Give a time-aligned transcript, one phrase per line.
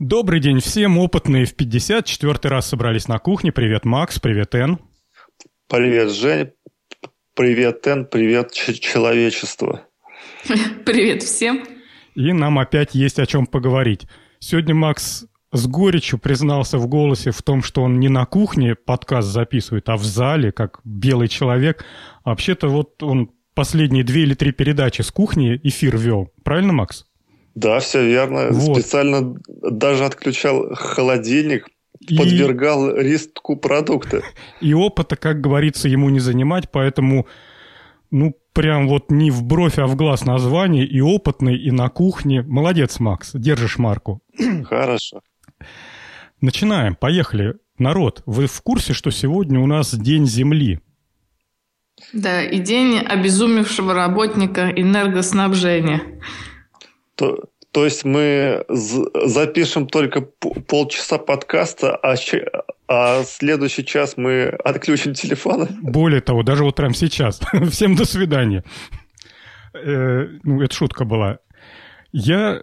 [0.00, 3.52] Добрый день всем, опытные в 54 раз собрались на кухне.
[3.52, 4.78] Привет, Макс, привет, Эн.
[5.68, 6.52] Привет, Жень,
[7.36, 9.82] привет, Эн, привет, человечество.
[10.86, 11.64] Привет всем.
[12.14, 14.06] И нам опять есть о чем поговорить.
[14.38, 19.28] Сегодня Макс с горечью признался в голосе в том, что он не на кухне подкаст
[19.28, 21.84] записывает, а в зале, как белый человек.
[22.24, 26.32] А вообще-то вот он последние две или три передачи с кухни эфир вел.
[26.42, 27.04] Правильно, Макс?
[27.54, 28.48] Да, все верно.
[28.50, 28.78] Вот.
[28.78, 31.68] Специально даже отключал холодильник,
[32.08, 32.16] и...
[32.16, 34.22] подвергал риску продукты.
[34.60, 37.26] И опыта, как говорится, ему не занимать, поэтому,
[38.10, 42.42] ну, прям вот не в бровь, а в глаз название, и опытный, и на кухне.
[42.42, 44.20] Молодец, Макс, держишь марку.
[44.64, 45.20] Хорошо.
[46.40, 47.54] Начинаем, поехали.
[47.78, 50.80] Народ, вы в курсе, что сегодня у нас День Земли?
[52.12, 56.00] Да, и день обезумевшего работника энергоснабжения.
[57.20, 57.38] То,
[57.70, 62.14] то есть мы запишем только полчаса подкаста, а,
[62.88, 65.68] а следующий час мы отключим телефоны?
[65.82, 67.42] Более того, даже вот прямо сейчас.
[67.70, 68.64] Всем до свидания.
[69.74, 71.40] Э, ну, это шутка была.
[72.10, 72.62] Я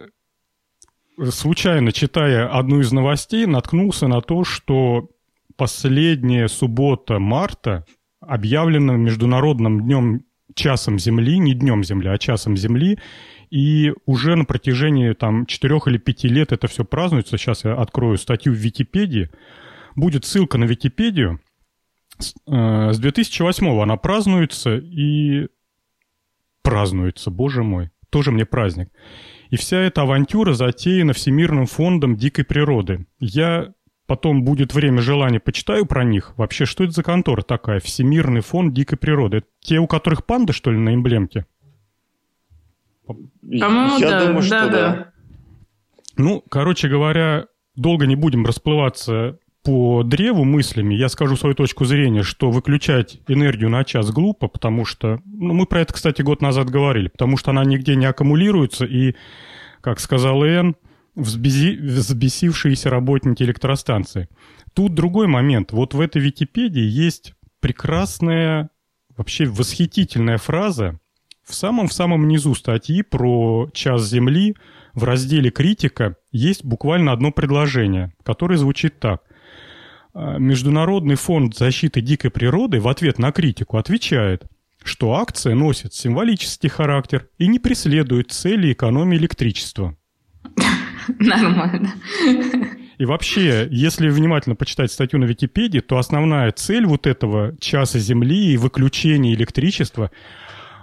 [1.30, 5.08] случайно, читая одну из новостей, наткнулся на то, что
[5.56, 7.84] последняя суббота марта
[8.20, 10.24] объявлена Международным днем
[10.56, 12.98] часом Земли, не днем Земли, а часом Земли,
[13.50, 17.38] и уже на протяжении там четырех или пяти лет это все празднуется.
[17.38, 19.30] Сейчас я открою статью в Википедии.
[19.96, 21.40] Будет ссылка на Википедию.
[22.18, 25.48] С 2008 э, она празднуется и
[26.62, 28.90] празднуется, боже мой, тоже мне праздник.
[29.50, 33.06] И вся эта авантюра затеяна Всемирным фондом дикой природы.
[33.18, 33.72] Я
[34.06, 36.34] потом будет время желания, почитаю про них.
[36.36, 37.80] Вообще, что это за контора такая?
[37.80, 39.44] Всемирный фонд дикой природы.
[39.60, 41.46] те, у которых панда, что ли, на эмблемке?
[43.08, 45.12] По-моему, Я да, думаю, что да, да.
[46.16, 50.94] Ну, короче говоря, долго не будем расплываться по древу мыслями.
[50.94, 55.20] Я скажу свою точку зрения, что выключать энергию на час глупо, потому что...
[55.26, 57.08] Ну, мы про это, кстати, год назад говорили.
[57.08, 59.14] Потому что она нигде не аккумулируется, и,
[59.80, 60.76] как сказал Эн,
[61.14, 61.76] взбези...
[61.76, 64.28] взбесившиеся работники электростанции.
[64.74, 65.72] Тут другой момент.
[65.72, 68.70] Вот в этой Википедии есть прекрасная,
[69.16, 70.98] вообще восхитительная фраза,
[71.48, 74.54] в самом-в самом низу статьи про час Земли
[74.94, 79.22] в разделе «Критика» есть буквально одно предложение, которое звучит так.
[80.12, 84.44] «А, Международный фонд защиты дикой природы в ответ на критику отвечает,
[84.84, 89.96] что акция носит символический характер и не преследует цели экономии электричества.
[91.18, 91.94] Нормально.
[92.98, 98.52] И вообще, если внимательно почитать статью на Википедии, то основная цель вот этого часа Земли
[98.52, 100.10] и выключения электричества–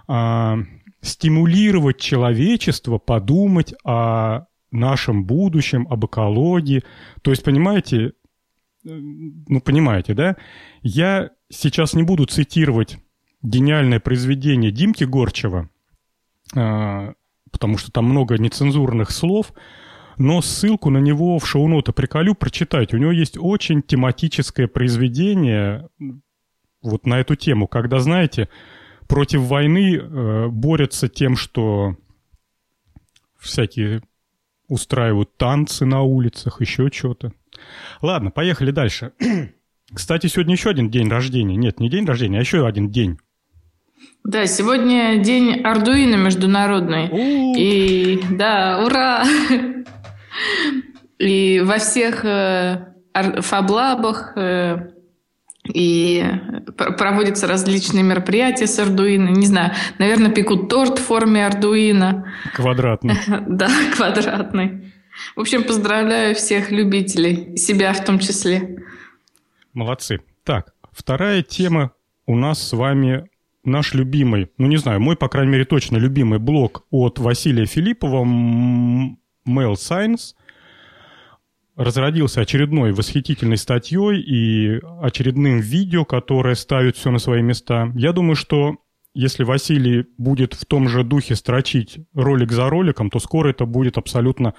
[0.08, 0.58] а,
[1.02, 6.84] стимулировать человечество подумать о нашем будущем, об экологии.
[7.22, 8.14] То есть, понимаете,
[8.84, 10.36] ну, понимаете, да?
[10.82, 12.98] Я сейчас не буду цитировать
[13.42, 15.70] гениальное произведение Димки Горчева,
[16.56, 17.14] а,
[17.52, 19.54] потому что там много нецензурных слов,
[20.18, 22.96] но ссылку на него в шоу-ноты приколю, прочитайте.
[22.96, 25.90] У него есть очень тематическое произведение
[26.82, 28.50] вот на эту тему, когда, знаете,
[29.08, 31.96] против войны э, борются тем, что
[33.38, 34.02] всякие
[34.68, 37.32] устраивают танцы на улицах, еще что-то.
[38.02, 39.14] Ладно, поехали дальше.
[39.94, 41.56] Кстати, сегодня еще один день рождения.
[41.56, 43.20] Нет, не день рождения, а еще один день.
[44.24, 47.10] Да, сегодня день Ардуино международный.
[47.10, 47.56] У-у-у.
[47.56, 49.24] И да, ура!
[51.20, 54.95] И во всех э, фаблабах, э,
[55.74, 56.24] и
[56.76, 59.30] проводятся различные мероприятия с Ардуино.
[59.30, 62.34] Не знаю, наверное, пекут торт в форме Ардуино.
[62.54, 63.16] Квадратный.
[63.48, 64.94] Да, квадратный.
[65.36, 68.84] В общем, поздравляю всех любителей, себя в том числе.
[69.74, 70.22] Молодцы.
[70.44, 71.92] Так, вторая тема
[72.26, 73.30] у нас с вами
[73.64, 78.24] наш любимый, ну не знаю, мой, по крайней мере, точно любимый блог от Василия Филиппова
[78.24, 80.35] Mail Science–
[81.76, 87.92] разродился очередной восхитительной статьей и очередным видео, которое ставит все на свои места.
[87.96, 88.78] Я думаю, что
[89.14, 93.98] если Василий будет в том же духе строчить ролик за роликом, то скоро это будет
[93.98, 94.54] абсолютно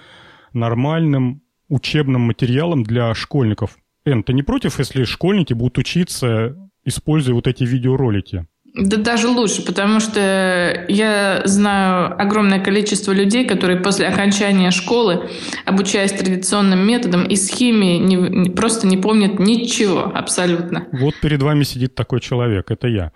[0.52, 3.76] нормальным учебным материалом для школьников.
[4.04, 8.46] Эн, ты не против, если школьники будут учиться, используя вот эти видеоролики?
[8.76, 15.30] Да даже лучше, потому что я знаю огромное количество людей, которые после окончания школы,
[15.64, 20.86] обучаясь традиционным методам из химии, не, просто не помнят ничего абсолютно.
[20.92, 23.12] Вот перед вами сидит такой человек, это я.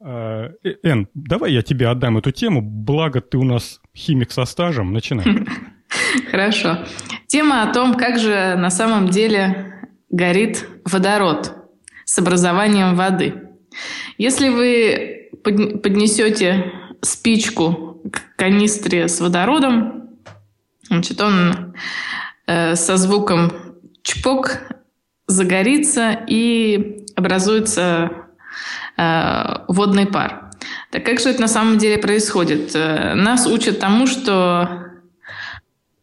[0.00, 4.44] А, э, Эн, давай я тебе отдам эту тему, благо ты у нас химик со
[4.44, 5.24] стажем, начинай.
[6.32, 6.78] Хорошо.
[7.28, 11.54] Тема о том, как же на самом деле горит водород
[12.04, 13.34] с образованием воды.
[14.20, 20.10] Если вы поднесете спичку к канистре с водородом,
[20.82, 21.74] значит, он
[22.46, 23.50] э, со звуком
[24.02, 24.58] чпок
[25.26, 28.10] загорится и образуется
[28.98, 30.50] э, водный пар.
[30.90, 32.72] Так как же это на самом деле происходит?
[32.74, 34.79] Э, нас учат тому, что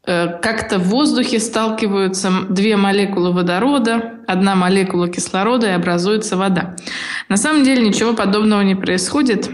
[0.08, 6.78] как-то в воздухе сталкиваются две молекулы водорода, одна молекула кислорода и образуется вода.
[7.28, 9.50] На самом деле ничего подобного не происходит.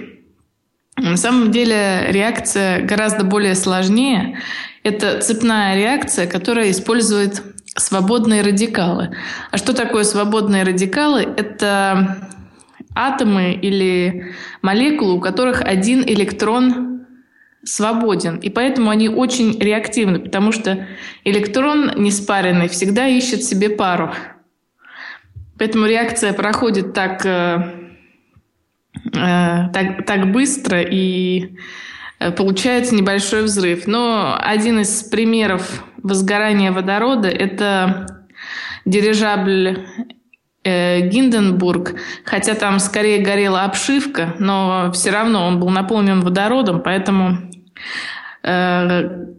[0.95, 4.37] На самом деле реакция гораздо более сложнее.
[4.83, 7.41] Это цепная реакция, которая использует
[7.75, 9.15] свободные радикалы.
[9.49, 11.21] А что такое свободные радикалы?
[11.21, 12.29] Это
[12.93, 16.92] атомы или молекулы, у которых один электрон
[17.63, 18.37] свободен.
[18.37, 20.87] И поэтому они очень реактивны, потому что
[21.23, 24.13] электрон неспаренный всегда ищет себе пару.
[25.57, 27.59] Поэтому реакция проходит так, э,
[29.13, 31.55] э, так, так быстро и
[32.19, 33.87] э, получается небольшой взрыв.
[33.87, 38.07] Но один из примеров возгорания водорода– это
[38.83, 39.87] дирижабль
[40.65, 41.95] э, Гинденбург,
[42.25, 47.52] хотя там скорее горела обшивка, но все равно он был наполнен водородом, поэтому
[48.41, 49.31] какая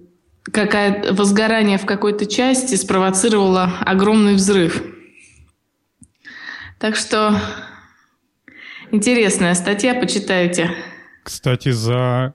[1.13, 4.83] возгорание в какой-то части спровоцировало огромный взрыв.
[6.79, 7.39] Так что
[8.91, 10.71] интересная статья, почитайте.
[11.23, 12.35] Кстати, за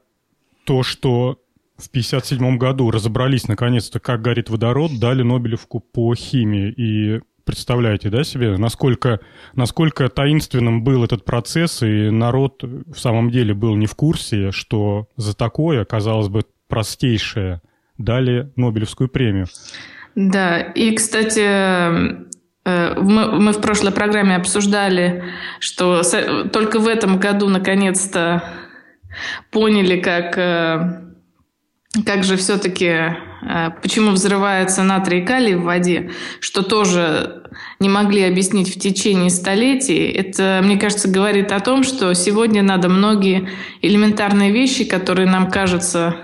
[0.66, 1.40] то, что
[1.78, 6.74] в 1957 году разобрались наконец-то, как горит водород, дали Нобелевку по химии.
[6.76, 9.22] И представляете, да, себе, насколько,
[9.56, 15.08] насколько таинственным был этот процесс, и народ в самом деле был не в курсе, что
[15.16, 17.64] за такое, казалось бы, простейшее
[17.98, 19.48] дали Нобелевскую премию.
[20.14, 25.24] Да, и, кстати, э, мы, мы в прошлой программе обсуждали,
[25.60, 26.04] что
[26.54, 28.44] только в этом году наконец-то
[29.50, 31.09] поняли, как, э,
[32.06, 37.44] как же все-таки Э, почему взрывается натрий и калий в воде, что тоже
[37.80, 42.90] не могли объяснить в течение столетий, это, мне кажется, говорит о том, что сегодня надо
[42.90, 43.50] многие
[43.82, 46.16] элементарные вещи, которые нам кажутся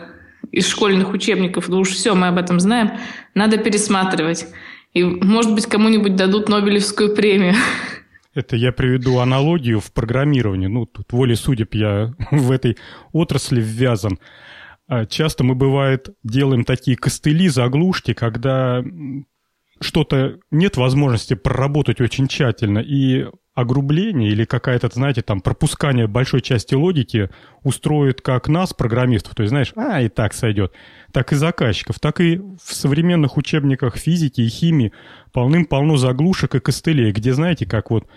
[0.51, 2.91] из школьных учебников, ну уж все, мы об этом знаем,
[3.33, 4.47] надо пересматривать.
[4.93, 7.55] И, может быть, кому-нибудь дадут Нобелевскую премию.
[8.33, 10.67] Это я приведу аналогию в программировании.
[10.67, 12.77] Ну, тут волей судеб я в этой
[13.11, 14.19] отрасли ввязан.
[14.87, 18.83] А часто мы, бывает, делаем такие костыли, заглушки, когда
[19.81, 26.75] что-то нет возможности проработать очень тщательно, и огрубление или какая-то, знаете, там пропускание большой части
[26.75, 27.29] логики
[27.63, 30.73] устроит как нас, программистов, то есть, знаешь, а, и так сойдет,
[31.11, 34.91] так и заказчиков, так и в современных учебниках физики и химии
[35.31, 38.07] полным-полно заглушек и костылей, где, знаете, как вот,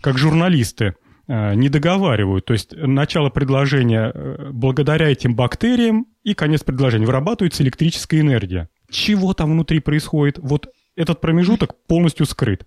[0.00, 0.96] как журналисты–
[1.28, 2.44] не договаривают.
[2.44, 8.68] То есть начало предложения э, благодаря этим бактериям и конец предложения вырабатывается электрическая энергия.
[8.90, 10.38] Чего там внутри происходит?
[10.38, 12.64] Вот этот промежуток полностью скрыт.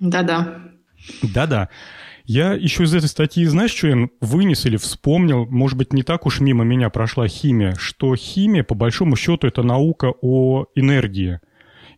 [0.00, 0.58] Да-да.
[1.22, 1.68] Да-да.
[2.24, 5.46] Я еще из этой статьи, знаешь, что я вынес или вспомнил?
[5.46, 9.62] Может быть, не так уж мимо меня прошла химия, что химия, по большому счету, это
[9.62, 11.40] наука о энергии–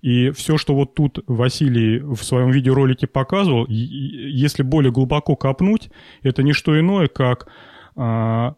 [0.02, 5.90] и все, что вот тут Василий в своем видеоролике показывал, если более глубоко копнуть,
[6.22, 7.48] это не что иное, как
[7.96, 8.54] а,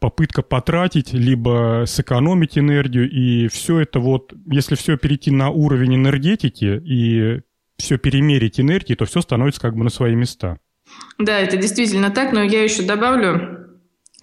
[0.00, 3.08] попытка потратить, либо сэкономить энергию.
[3.08, 7.40] И все это вот, если все перейти на уровень энергетики и
[7.78, 10.58] все перемерить энергии, то все становится как бы на свои места.
[11.18, 13.59] Да, это действительно так, но я еще добавлю,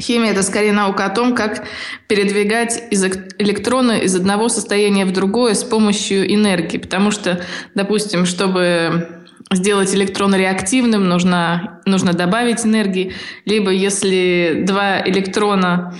[0.01, 1.65] Химия– это скорее наука о том, как
[2.07, 6.77] передвигать электроны из одного состояния в другое с помощью энергии.
[6.77, 7.41] Потому что,
[7.73, 13.13] допустим, чтобы сделать электрон реактивным, нужно, нужно добавить энергии.
[13.45, 15.95] Либо если два электрона,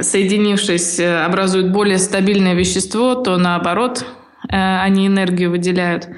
[0.00, 4.06] соединившись, образуют более стабильное вещество, то наоборот,
[4.48, 6.08] э, они энергию выделяют.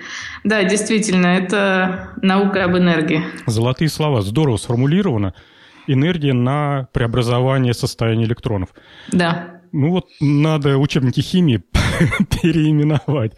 [0.45, 3.25] Да, действительно, это наука об энергии.
[3.47, 5.35] Золотые слова, здорово сформулировано
[5.87, 8.71] энергия на преобразование состояния электронов.
[9.12, 9.61] Да.
[9.73, 11.62] Ну вот надо учебники химии
[12.43, 13.33] переименовать.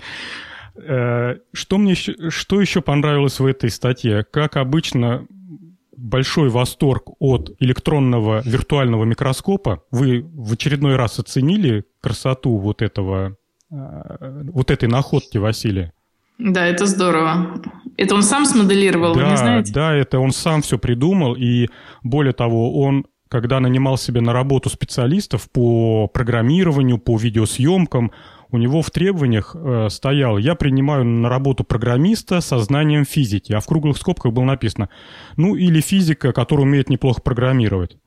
[0.76, 4.24] Э, что мне что еще понравилось в этой статье?
[4.30, 5.26] Как обычно,
[5.96, 9.82] большой восторг от электронного виртуального микроскопа.
[9.90, 13.36] Вы в очередной раз оценили красоту вот этого,
[13.70, 15.92] э, вот этой находки Василия?
[16.38, 17.62] Да, это здорово.
[17.96, 19.72] Это он сам смоделировал, да, вы не знаете?
[19.72, 21.68] Да, это он сам все придумал, и
[22.02, 28.12] более того, он когда нанимал себе на работу специалистов по программированию, по видеосъемкам,
[28.52, 33.60] у него в требованиях э, стоял «Я принимаю на работу программиста со знанием физики», а
[33.60, 34.88] в круглых скобках было написано
[35.36, 37.98] «Ну или физика, который умеет неплохо программировать».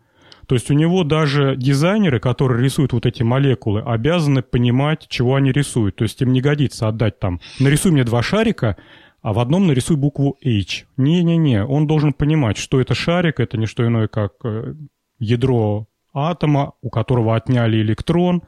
[0.47, 5.51] То есть у него даже дизайнеры, которые рисуют вот эти молекулы, обязаны понимать, чего они
[5.51, 5.97] рисуют.
[5.97, 8.77] То есть им не годится отдать там «нарисуй мне два шарика»,
[9.21, 10.85] а в одном нарисуй букву H.
[10.97, 14.75] Не-не-не, он должен понимать, что это шарик, это не что иное, как э,
[15.19, 18.43] ядро атома, у которого отняли электрон,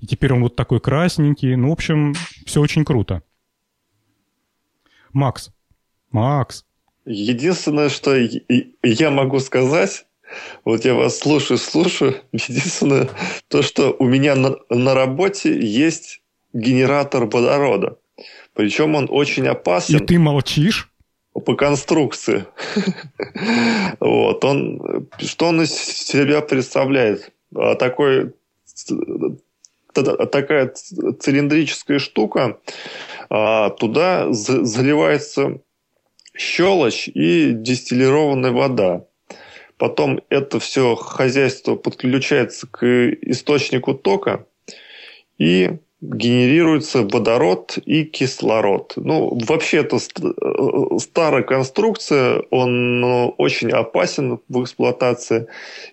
[0.00, 1.54] и теперь он вот такой красненький.
[1.56, 2.14] Ну, в общем,
[2.44, 3.22] все очень круто.
[5.12, 5.52] Макс.
[6.10, 6.64] Макс.
[7.04, 8.14] Единственное, что
[8.82, 10.06] я могу сказать,
[10.64, 13.08] вот я вас слушаю, слушаю, единственное,
[13.48, 17.98] то, что у меня на, на работе есть генератор водорода.
[18.54, 19.98] Причем он очень опасен.
[19.98, 20.90] И ты молчишь?
[21.32, 22.44] По конструкции.
[24.00, 24.44] Вот.
[24.44, 27.32] Он, что он из себя представляет?
[27.54, 28.32] А такой,
[29.92, 30.68] такая
[31.20, 32.58] цилиндрическая штука,
[33.30, 35.60] а туда заливается
[36.36, 39.04] щелочь и дистиллированная вода.
[39.76, 44.46] Потом это все хозяйство подключается к источнику тока,
[45.38, 48.94] и генерируется водород и кислород.
[48.96, 55.46] Ну, вообще, это э, старая конструкция, он ну, очень опасен в эксплуатации.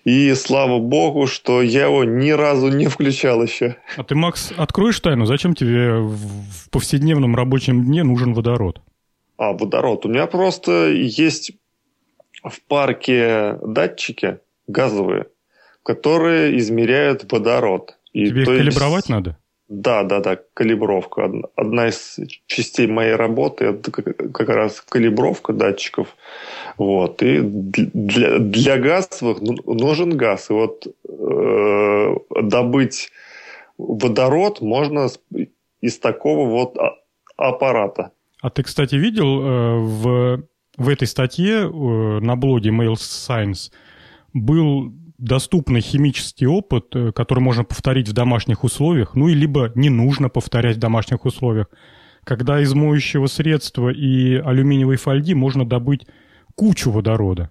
[0.04, 3.76] И слава богу, что я его ни разу не включал еще.
[3.96, 5.26] А ты, Макс, откроешь тайну?
[5.26, 8.80] Зачем тебе в повседневном рабочем дне нужен водород?
[9.36, 10.06] А, водород.
[10.06, 11.52] У меня просто есть
[12.42, 15.26] в парке датчики газовые,
[15.84, 17.96] которые измеряют водород.
[18.12, 19.08] И Тебе их калибровать есть...
[19.08, 19.36] надо?
[19.70, 21.30] Да, да, да, калибровка.
[21.54, 26.16] Одна из частей моей работы это как раз калибровка датчиков.
[26.76, 27.22] Вот.
[27.22, 30.50] И для, для газовых ну, нужен газ.
[30.50, 33.12] И вот э, добыть
[33.78, 35.06] водород можно
[35.80, 36.76] из такого вот
[37.36, 38.10] аппарата.
[38.42, 40.42] А ты, кстати, видел э, в,
[40.78, 43.70] в этой статье э, на блоге Mail Science
[44.32, 49.90] был доступный химический опыт, э, который можно повторить в домашних условиях, ну и либо не
[49.90, 51.68] нужно повторять в домашних условиях,
[52.24, 56.06] когда из моющего средства и алюминиевой фольги можно добыть
[56.54, 57.50] кучу водорода.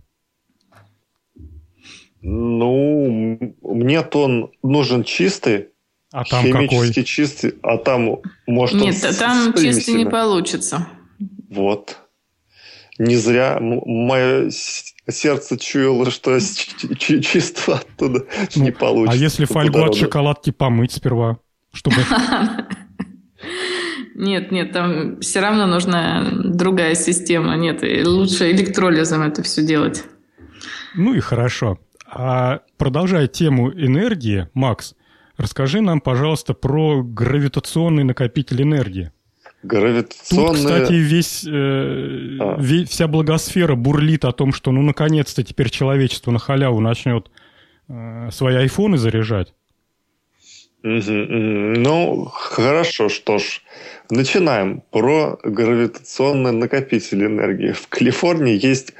[2.21, 5.69] Ну, мне-то он нужен чистый,
[6.11, 7.03] а там химически какой?
[7.05, 10.87] чистый, а там может Нет, там чистый не получится.
[11.49, 11.97] Вот.
[12.97, 14.49] Не зря мое
[15.11, 18.25] сердце чуяло, что чисто оттуда
[18.55, 19.19] ну, не получится.
[19.19, 21.39] А если фольгу от шоколадки помыть сперва?
[21.73, 21.97] Чтобы...
[24.15, 27.55] Нет, нет, там все равно нужна другая система.
[27.55, 30.03] Нет, лучше электролизом это все делать.
[30.93, 31.79] Ну и хорошо.
[32.05, 34.95] А продолжая тему энергии, Макс,
[35.37, 39.13] расскажи нам, пожалуйста, про гравитационный накопитель энергии.
[39.61, 40.47] Гравитационные...
[40.47, 42.55] Тут, кстати, весь, э, а.
[42.59, 47.29] весь, вся благосфера бурлит о том, что ну наконец-то теперь человечество на халяву начнет
[47.89, 49.53] э, свои айфоны заряжать.
[50.81, 53.61] Ну, хорошо, что ж.
[54.09, 57.73] Начинаем про гравитационный накопитель энергии.
[57.73, 58.93] В Калифорнии есть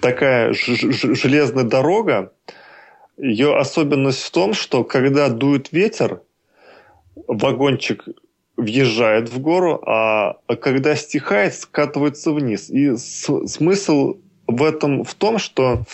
[0.00, 2.32] такая железная дорога.
[3.16, 6.22] Ее особенность в том, что когда дует ветер,
[7.28, 8.04] вагончик
[8.60, 12.70] въезжает в гору, а когда стихает, скатывается вниз.
[12.70, 15.84] И смысл в этом в том, что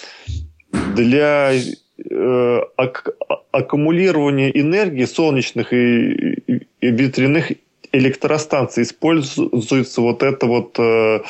[0.94, 3.08] для э, ак
[3.52, 6.34] аккумулирования энергии солнечных и,
[6.80, 7.52] и ветряных
[7.92, 11.20] электростанций используется вот эта вот э,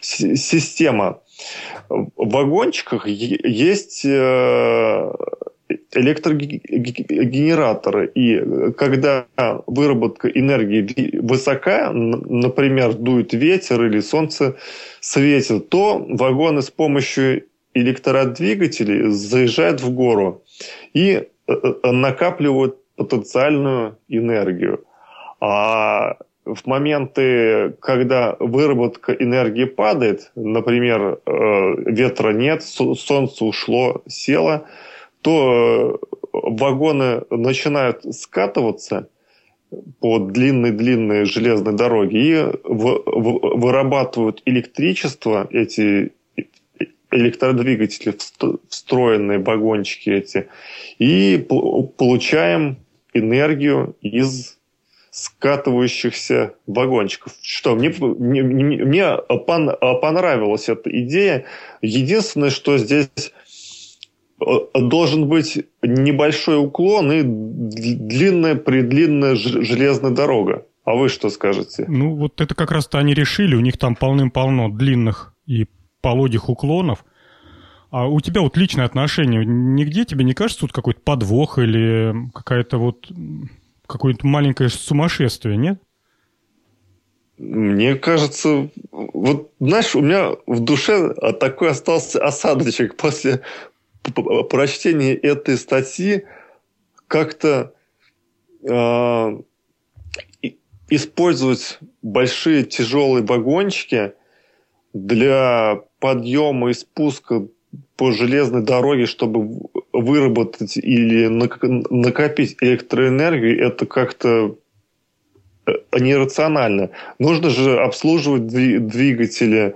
[0.00, 1.20] система.
[1.88, 5.12] В вагончиках есть э,
[5.92, 8.10] электрогенераторы.
[8.14, 9.26] И когда
[9.66, 14.56] выработка энергии высока, например, дует ветер или солнце
[15.00, 20.42] светит, то вагоны с помощью электродвигателей заезжают в гору
[20.94, 24.84] и э, э, накапливают потенциальную энергию.
[25.40, 31.30] А в моменты, когда выработка энергии падает, например, э,
[31.86, 34.64] ветра нет, солнце ушло, село,
[35.24, 39.08] то э, вагоны начинают скатываться
[39.98, 46.12] по длинной-длинной железной дороге и вырабатывают электричество, эти
[47.10, 48.14] электродвигатели,
[48.68, 50.48] встроенные вагончики эти,
[50.98, 51.38] и
[51.96, 52.76] получаем
[53.14, 54.58] энергию из
[55.10, 57.32] скатывающихся вагончиков.
[57.40, 59.16] Что, мне, мне, мне
[59.46, 61.44] понравилась эта идея.
[61.80, 63.32] Единственное, что здесь
[64.38, 70.66] должен быть небольшой уклон и длинная предлинная железная дорога.
[70.84, 71.86] А вы что скажете?
[71.88, 73.54] Ну, вот это как раз-то они решили.
[73.54, 75.66] У них там полным-полно длинных и
[76.02, 77.04] пологих уклонов.
[77.90, 82.78] А у тебя вот личное отношение, нигде тебе не кажется тут какой-то подвох или какая-то
[82.78, 83.08] вот
[83.86, 85.80] какое-то маленькое сумасшествие, нет?
[87.38, 93.42] Мне кажется, вот, знаешь, у меня в душе такой остался осадочек после
[94.48, 96.24] прочтения этой статьи
[97.08, 97.74] как-то
[98.62, 99.38] э,
[100.88, 104.12] использовать большие тяжелые вагончики
[104.92, 107.46] для подъема и спуска
[107.96, 114.56] по железной дороге, чтобы выработать или накопить электроэнергию, это как-то
[115.98, 116.90] нерационально.
[117.18, 119.74] Нужно же обслуживать двигатели,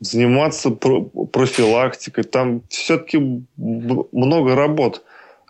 [0.00, 2.24] заниматься профилактикой.
[2.24, 5.02] Там все-таки много работ,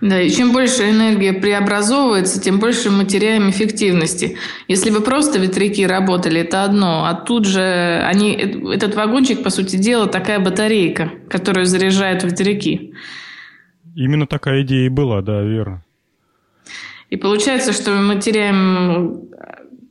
[0.01, 4.37] Да, и чем больше энергия преобразовывается, тем больше мы теряем эффективности.
[4.69, 9.77] Если бы просто ветряки работали, это одно, а тут же они, этот вагончик, по сути
[9.77, 12.95] дела, такая батарейка, которую заряжают ветряки.
[13.95, 15.85] Именно такая идея и была, да, верно.
[17.11, 19.29] И получается, что мы теряем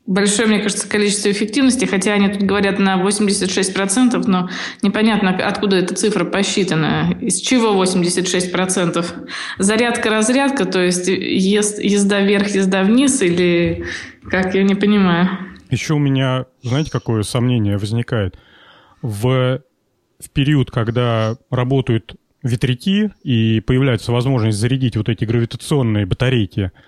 [0.06, 4.50] большое, мне кажется, количество эффективности, хотя они тут говорят на 86%, но
[4.82, 7.18] непонятно, откуда эта цифра посчитана.
[7.22, 9.06] Из чего 86%?
[9.60, 13.86] Зарядка-разрядка, то есть езда вверх, езда вниз, или
[14.30, 15.30] как, я не понимаю.
[15.70, 18.38] Еще у меня, знаете, какое сомнение возникает?
[19.02, 19.62] В,
[20.20, 26.72] в период, когда работают ветряки и появляется возможность зарядить вот эти гравитационные батарейки–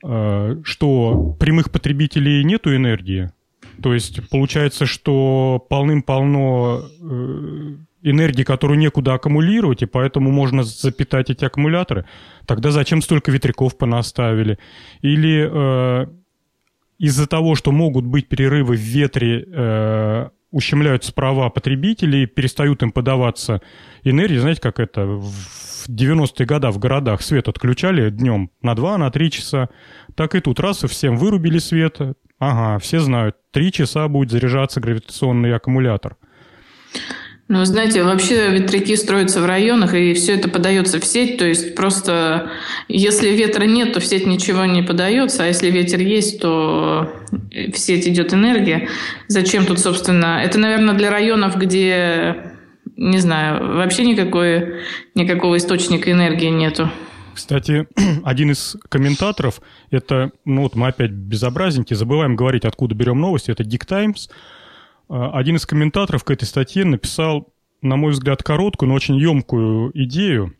[0.00, 3.30] что прямых потребителей нету энергии.
[3.82, 11.44] То есть получается, что полным-полно э, энергии, которую некуда аккумулировать, и поэтому можно запитать эти
[11.44, 12.04] аккумуляторы.
[12.46, 14.58] Тогда зачем столько ветряков понаставили?
[15.02, 16.06] Или э,
[16.98, 23.60] из-за того, что могут быть перерывы в ветре, э, ущемляются права потребителей, перестают им подаваться
[24.02, 24.38] энергии.
[24.38, 25.32] Знаете, как это в
[25.88, 29.68] 90-е годы в городах свет отключали днем на 2, на 3 часа.
[30.14, 31.98] Так и тут раз и всем вырубили свет.
[32.38, 36.16] Ага, все знают, 3 часа будет заряжаться гравитационный аккумулятор.
[37.50, 41.38] Ну, знаете, вообще ветряки строятся в районах, и все это подается в сеть.
[41.38, 42.50] То есть просто
[42.88, 47.78] если ветра нет, то в сеть ничего не подается, а если ветер есть, то в
[47.78, 48.88] сеть идет энергия.
[49.28, 50.42] Зачем тут, собственно...
[50.44, 52.47] Это, наверное, для районов, где
[52.98, 54.82] не знаю, вообще никакой,
[55.14, 56.90] никакого источника энергии нету.
[57.32, 57.86] Кстати,
[58.24, 63.62] один из комментаторов, это, ну вот мы опять безобразненьки, забываем говорить, откуда берем новости, это
[63.62, 64.28] Dick Times.
[65.08, 69.92] А, один из комментаторов к этой статье написал, на мой взгляд, короткую, но очень емкую
[69.94, 70.54] идею.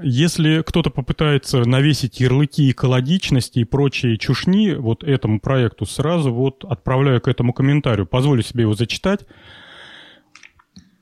[0.00, 7.20] Если кто-то попытается навесить ярлыки экологичности и прочие чушни вот этому проекту, сразу вот отправляю
[7.20, 8.06] к этому комментарию.
[8.06, 9.26] Позволю себе его зачитать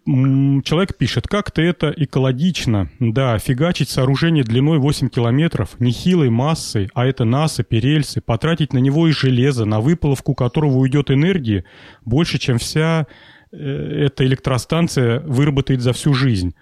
[0.06, 2.90] человек пишет, как-то это экологично.
[3.00, 9.08] Да, фигачить сооружение длиной 8 километров, нехилой массой, а это насыпи, рельсы, потратить на него
[9.08, 11.64] и железо, на выплавку которого уйдет энергии,
[12.04, 13.06] больше, чем вся
[13.50, 16.54] э, эта электростанция выработает за всю жизнь.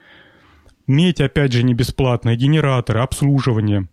[0.86, 3.88] Медь, опять же, не бесплатная, генераторы, обслуживание.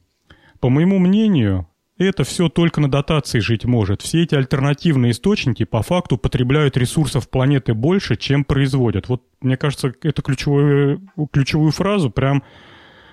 [0.62, 1.68] По моему мнению,
[2.06, 4.02] это все только на дотации жить может.
[4.02, 9.10] Все эти альтернативные источники по факту потребляют ресурсов планеты больше, чем производят.
[9.10, 12.44] Вот мне кажется, эту ключевую, ключевую фразу прям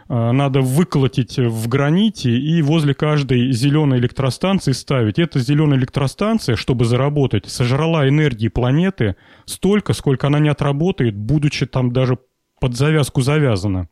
[0.09, 5.18] э, надо выколотить в граните и возле каждой зеленой электростанции ставить.
[5.18, 11.92] Эта зеленая электростанция, чтобы заработать, сожрала энергии планеты столько, сколько она не отработает, будучи там
[11.92, 12.18] даже
[12.61, 13.88] под завязку завязана.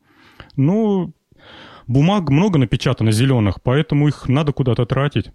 [0.56, 1.14] Ну,
[1.86, 5.30] бумаг много напечатано зеленых, поэтому их надо куда-то тратить.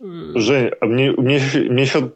[0.00, 2.12] Жень, а мне, мне, мне еще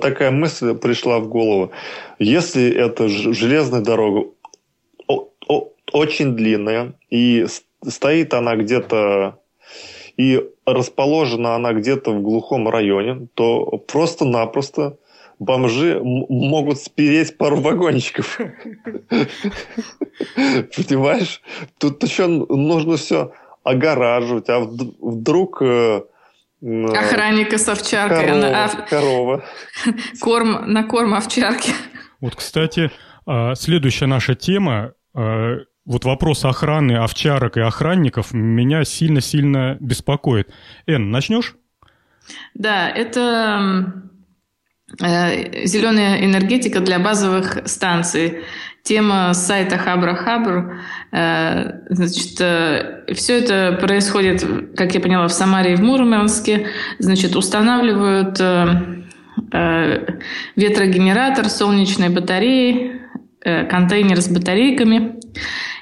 [0.00, 1.70] такая мысль пришла в голову.
[2.18, 4.30] Если это железная дорога
[5.92, 7.46] очень длинная, и
[7.86, 9.38] стоит она где-то,
[10.16, 14.98] и расположена она где-то в глухом районе, то просто-напросто
[15.38, 18.38] бомжи могут спереть пару вагончиков.
[20.34, 21.40] Понимаешь?
[21.78, 23.32] Тут еще нужно все
[23.64, 25.62] огораживать, а вдруг...
[25.62, 26.02] Э,
[26.62, 28.26] Охранника с овчаркой.
[28.26, 28.86] Корова.
[28.88, 29.44] корова.
[30.20, 31.72] Корм, на корм овчарки.
[32.20, 32.90] Вот, кстати,
[33.26, 40.50] А, следующая наша тема а, вот вопрос охраны овчарок и охранников меня сильно-сильно беспокоит.
[40.86, 41.56] Эн, начнешь?
[42.54, 44.15] Да, это э,
[44.88, 48.40] зеленая энергетика для базовых станций.
[48.82, 50.80] Тема сайта Хабра Хабр.
[51.10, 54.46] Э, значит, э, все это происходит,
[54.76, 56.68] как я поняла, в Самаре и в Мурманске.
[57.00, 59.04] Значит, устанавливают э,
[59.52, 60.06] э,
[60.54, 63.00] ветрогенератор, солнечные батареи,
[63.44, 65.16] э, контейнер с батарейками.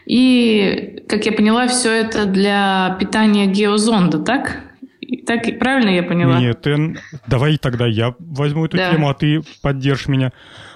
[0.06, 4.60] И, как я поняла, все это для питания геозонда, так?
[5.26, 6.38] Так правильно я поняла?
[6.38, 8.92] Нет, Эн, давай тогда я возьму эту да.
[8.92, 10.32] тему, а ты поддержишь меня.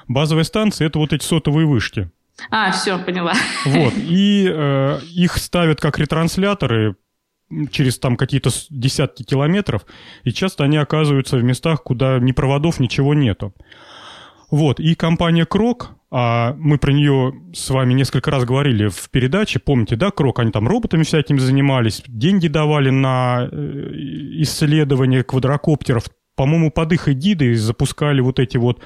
[0.06, 2.10] Базовая станция– это вот эти сотовые вышки.
[2.50, 3.34] А, все, поняла.
[3.64, 6.96] Вот, и э, их ставят как ретрансляторы
[7.70, 9.86] через там какие-то десятки километров,
[10.24, 13.54] и часто они оказываются в местах, куда ни проводов, ничего нету.
[14.50, 19.58] Вот, и компания Крок, а мы про нее с вами несколько раз говорили в передаче,
[19.58, 23.56] помните, да, Крок, они там роботами всякими занимались, деньги давали на э,
[24.40, 28.80] исследование квадрокоптеров, по-моему, под их эгидой запускали вот эти вот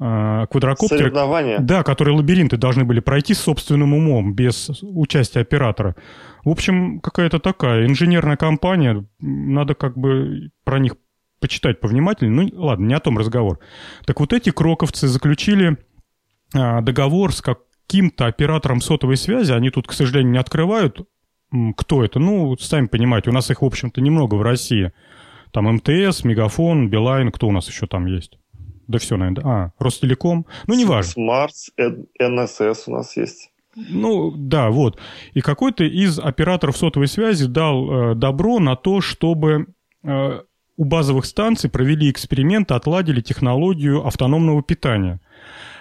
[0.00, 1.04] э, квадрокоптеры.
[1.04, 1.60] Соревнования.
[1.60, 5.96] Да, которые лабиринты должны были пройти собственным умом, без участия оператора.
[6.44, 10.96] В общем, какая-то такая инженерная компания, надо как бы про них
[11.40, 12.50] почитать повнимательнее.
[12.50, 13.60] Ну, ладно, не о том разговор.
[14.04, 15.76] Так вот эти кроковцы заключили
[16.52, 19.52] договор с каким-то оператором сотовой связи.
[19.52, 21.06] Они тут, к сожалению, не открывают,
[21.76, 22.18] кто это.
[22.18, 24.92] Ну, сами понимаете, у нас их, в общем-то, немного в России.
[25.52, 28.38] Там МТС, Мегафон, Билайн, кто у нас еще там есть?
[28.88, 29.44] Да все, наверное.
[29.44, 30.46] А, Ростелеком.
[30.66, 31.12] Ну, неважно.
[31.12, 31.70] Смартс,
[32.20, 33.50] НСС у нас есть.
[33.74, 34.98] Ну, да, вот.
[35.34, 39.66] И какой-то из операторов сотовой связи дал э, добро на то, чтобы
[40.02, 40.40] э,
[40.76, 45.20] у базовых станций провели эксперимент, отладили технологию автономного питания.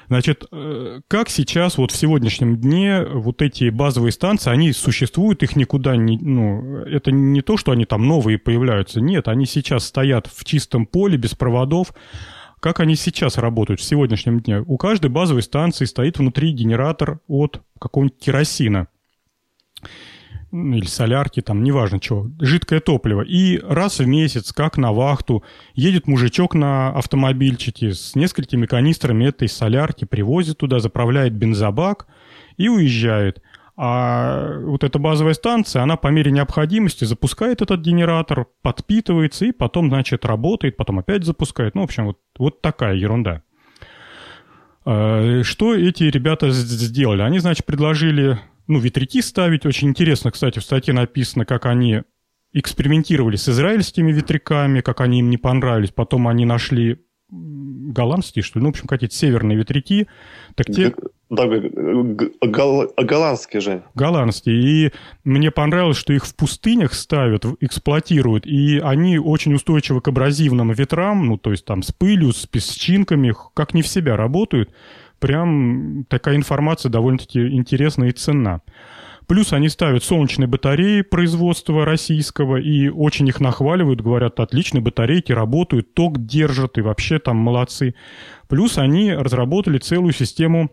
[0.07, 5.55] Значит, э, как сейчас, вот в сегодняшнем дне, вот эти базовые станции, они существуют, их
[5.55, 6.17] никуда не...
[6.17, 9.01] Ну, это не то, что они там новые появляются.
[9.01, 11.93] Нет, они сейчас стоят в чистом поле, без проводов.
[12.59, 14.61] Как они сейчас работают в сегодняшнем дне?
[14.65, 18.87] У каждой базовой станции стоит внутри генератор от какого-нибудь керосина
[20.55, 23.21] или солярки, там, неважно чего, жидкое топливо.
[23.21, 29.47] И раз в месяц, как на вахту, едет мужичок на автомобильчике с несколькими канистрами этой
[29.47, 32.07] солярки, привозит туда, заправляет бензобак
[32.57, 33.41] и уезжает.
[33.77, 39.89] А вот эта базовая станция, она по мере необходимости запускает этот генератор, подпитывается и потом,
[39.89, 41.75] значит, работает, потом опять запускает.
[41.75, 43.41] Ну, в общем, вот, вот такая ерунда.
[44.85, 47.21] А, что эти ребята сделали?
[47.21, 49.65] Они, значит, предложили ну, ветряки ставить.
[49.65, 52.01] Очень интересно, кстати, в статье написано, как они
[52.53, 55.91] экспериментировали с израильскими ветряками, как они им не понравились.
[55.91, 56.99] Потом они нашли
[57.29, 60.07] голландские, что ли, ну, в общем, какие-то северные ветряки.
[60.55, 60.93] Так те...
[61.29, 62.93] Да, гол...
[62.97, 63.83] голландские же.
[63.95, 64.55] Голландские.
[64.55, 64.91] И
[65.23, 71.25] мне понравилось, что их в пустынях ставят, эксплуатируют, и они очень устойчивы к абразивным ветрам,
[71.25, 74.71] ну, то есть там с пылью, с песчинками, как не в себя работают
[75.19, 78.61] прям такая информация довольно-таки интересная и ценна.
[79.27, 85.93] Плюс они ставят солнечные батареи производства российского и очень их нахваливают, говорят, отличные батарейки, работают,
[85.93, 87.95] ток держат и вообще там молодцы.
[88.47, 90.69] Плюс они разработали целую систему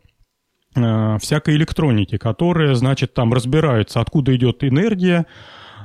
[0.77, 5.25] э, всякой электроники, которая, значит, там разбирается, откуда идет энергия,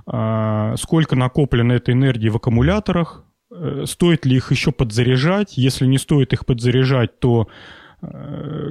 [0.06, 5.98] э, сколько накоплено этой энергии в аккумуляторах, э, стоит ли их еще подзаряжать, если не
[5.98, 7.48] стоит их подзаряжать, то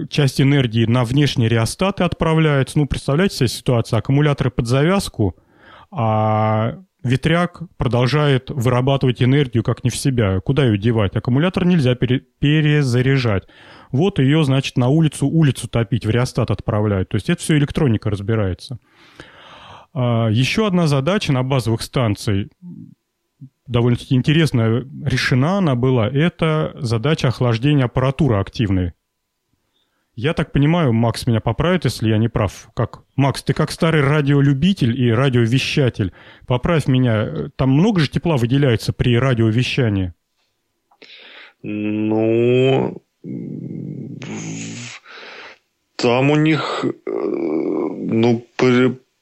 [0.08, 2.78] часть энергии на внешние реостаты отправляется.
[2.78, 5.36] Ну, представляете себе ситуацию, аккумуляторы под завязку,
[5.90, 10.40] а ветряк продолжает вырабатывать энергию как не в себя.
[10.40, 11.16] Куда ее девать?
[11.16, 13.44] Аккумулятор нельзя пере перезаряжать.
[13.92, 17.08] Вот ее, значит, на улицу улицу топить, в реостат отправляют.
[17.08, 18.78] То есть это все электроника разбирается.
[19.92, 22.48] А, еще одна задача на базовых станциях,
[23.66, 28.92] довольно-таки интересная, решена она была, это задача охлаждения аппаратуры активной.
[30.16, 32.70] Я так понимаю, Макс меня поправит, если я не прав.
[32.74, 36.14] Как Макс, ты как старый радиолюбитель и радиовещатель,
[36.46, 37.50] поправь меня.
[37.56, 40.14] Там много же тепла выделяется при радиовещании.
[41.62, 43.02] Ну,
[45.96, 48.46] там у них, э, ну,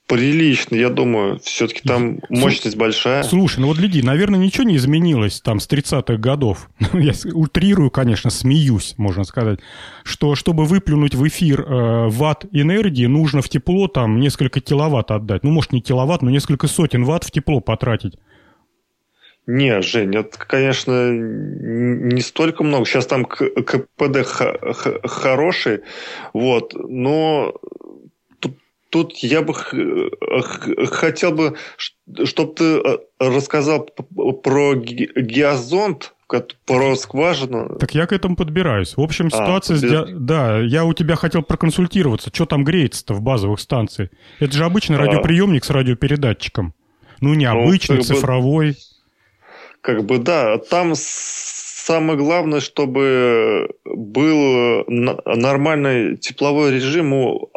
[0.06, 1.38] прилично, я думаю.
[1.42, 3.22] Все-таки там мощность большая.
[3.22, 6.68] Слушай, ну вот гляди, наверное, ничего не изменилось там с 30-х годов.
[6.92, 9.58] Ну, я утрирую, конечно, смеюсь, можно сказать,
[10.04, 15.42] что чтобы выплюнуть в эфир э, ватт энергии, нужно в тепло там несколько киловатт отдать.
[15.42, 18.14] Ну, может, не киловатт, но несколько сотен ватт в тепло потратить.
[19.46, 22.86] Не, Жень, это, конечно, не столько много.
[22.86, 24.24] Сейчас там КПД
[25.04, 25.80] хороший,
[26.32, 27.54] вот, но
[28.94, 29.54] тут, я бы
[30.86, 31.56] хотел бы,
[32.24, 36.14] чтобы ты э, рассказал про геозонд,
[36.64, 37.76] про скважину.
[37.80, 38.96] Так я к этому подбираюсь.
[38.96, 39.76] В общем, а, ситуация...
[39.78, 40.12] А, с...
[40.12, 42.30] Да, я у тебя хотел проконсультироваться.
[42.32, 44.10] Что там греется-то в базовых станциях?
[44.38, 45.00] Это же обычный а.
[45.00, 46.72] радиоприемник с радиопередатчиком.
[47.20, 48.68] Ну, необычный, ну, цифровой.
[48.68, 48.76] Бы
[49.80, 57.50] как бы да, там самое главное, чтобы был нормальный тепловой режим у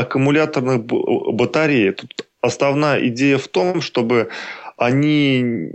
[0.00, 1.92] аккумуляторных батарей.
[1.92, 4.28] Тут основная идея в том, чтобы
[4.76, 5.70] они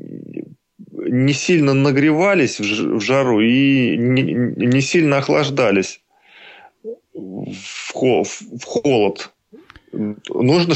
[0.90, 6.02] не сильно нагревались в жару и не сильно охлаждались
[7.14, 9.32] в холод
[9.94, 10.74] нужно,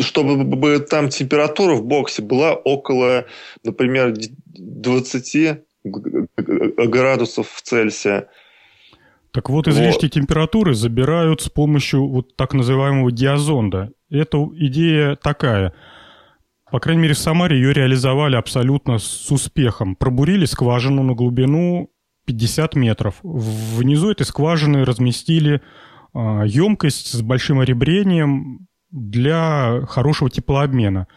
[0.00, 3.26] чтобы там температура в боксе была около,
[3.62, 8.28] например, 20 градусов Цельсия.
[9.34, 10.12] Так вот, излишки вот.
[10.12, 13.90] температуры забирают с помощью вот так называемого диазонда.
[14.08, 15.74] Эта идея такая.
[16.70, 19.96] По крайней мере, в Самаре ее реализовали абсолютно с успехом.
[19.96, 21.90] Пробурили скважину на глубину
[22.26, 23.16] 50 метров.
[23.24, 25.60] Внизу этой скважины разместили
[26.12, 31.08] а, емкость с большим оребрением для хорошего теплообмена.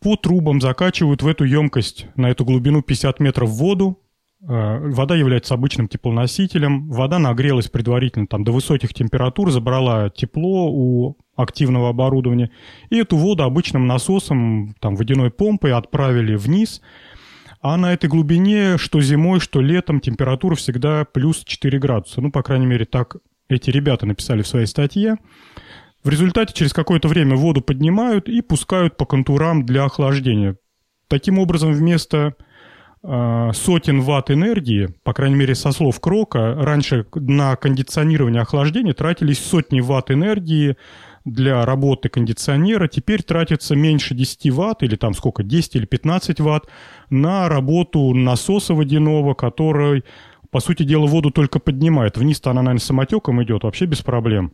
[0.00, 4.00] По трубам закачивают в эту емкость на эту глубину 50 метров воду.
[4.46, 6.88] А, вода является обычным теплоносителем.
[6.88, 12.50] Вода нагрелась предварительно там, до высоких температур, забрала тепло у активного оборудования.
[12.90, 16.80] И эту воду обычным насосом, там, водяной помпой отправили вниз.
[17.62, 22.22] А на этой глубине, что зимой, что летом, температура всегда плюс 4 градуса.
[22.22, 23.16] Ну, по крайней мере, так
[23.48, 25.16] эти ребята написали в своей статье.
[26.02, 30.56] В результате через какое-то время воду поднимают и пускают по контурам для охлаждения.
[31.08, 32.42] Таким образом, вместо э,
[33.02, 39.80] сотен ватт энергии, по крайней мере, со слов Крока, раньше на кондиционирование охлаждения тратились сотни
[39.80, 40.76] ватт энергии
[41.24, 42.88] для работы кондиционера.
[42.88, 46.68] Теперь тратится меньше 10 ватт, или там сколько, 10 или 15 ватт,
[47.08, 50.04] на работу насоса водяного, который
[50.50, 52.16] по сути дела, воду только поднимает.
[52.18, 54.52] Вниз-то она, наверное, самотеком идет, вообще без проблем.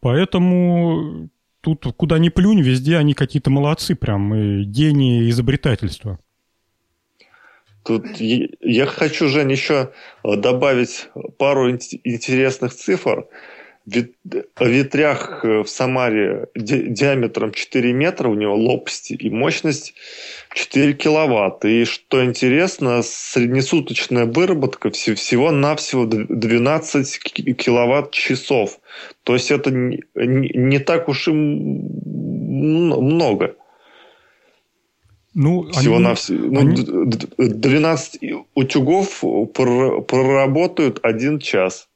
[0.00, 6.18] Поэтому тут куда ни плюнь, везде они какие-то молодцы прям, и гении изобретательства.
[7.86, 9.92] Тут я хочу, Жень, еще
[10.24, 13.28] добавить пару интересных цифр
[13.86, 19.94] ветрях э, в Самаре диаметром 4 метра, у него лопасти и мощность
[20.54, 21.64] 4 киловатт.
[21.64, 28.80] И что интересно, среднесуточная выработка всего-навсего 12 киловатт-часов.
[29.22, 33.54] То есть это не так уж и много.
[35.38, 36.32] Ну, всего они, на все.
[36.32, 36.82] Ну, они...
[37.36, 38.20] 12
[38.54, 39.20] утюгов
[39.52, 41.88] проработают один час.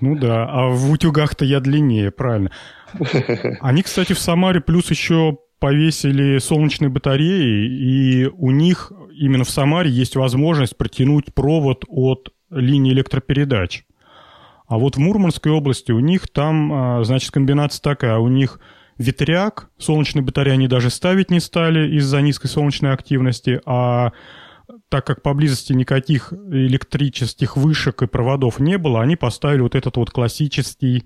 [0.00, 2.50] Ну да, а в утюгах-то я длиннее, правильно.
[3.60, 9.88] Они, кстати, в Самаре плюс еще повесили солнечные батареи, и у них именно в Самаре
[9.88, 13.84] есть возможность протянуть провод от линии электропередач.
[14.66, 18.18] А вот в Мурманской области у них там, а, значит, комбинация такая.
[18.18, 18.58] У них
[18.98, 24.12] ветряк, солнечные батареи они даже ставить не стали из-за низкой солнечной активности, а
[24.88, 30.10] так как поблизости никаких электрических вышек и проводов не было, они поставили вот этот вот
[30.10, 31.04] классический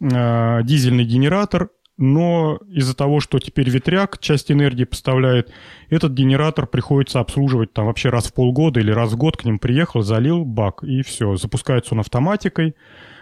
[0.00, 5.52] э, дизельный генератор, но из-за того, что теперь ветряк часть энергии поставляет,
[5.90, 9.58] этот генератор приходится обслуживать там вообще раз в полгода или раз в год к ним
[9.58, 11.34] приехал, залил бак, и все.
[11.36, 12.76] Запускается он автоматикой,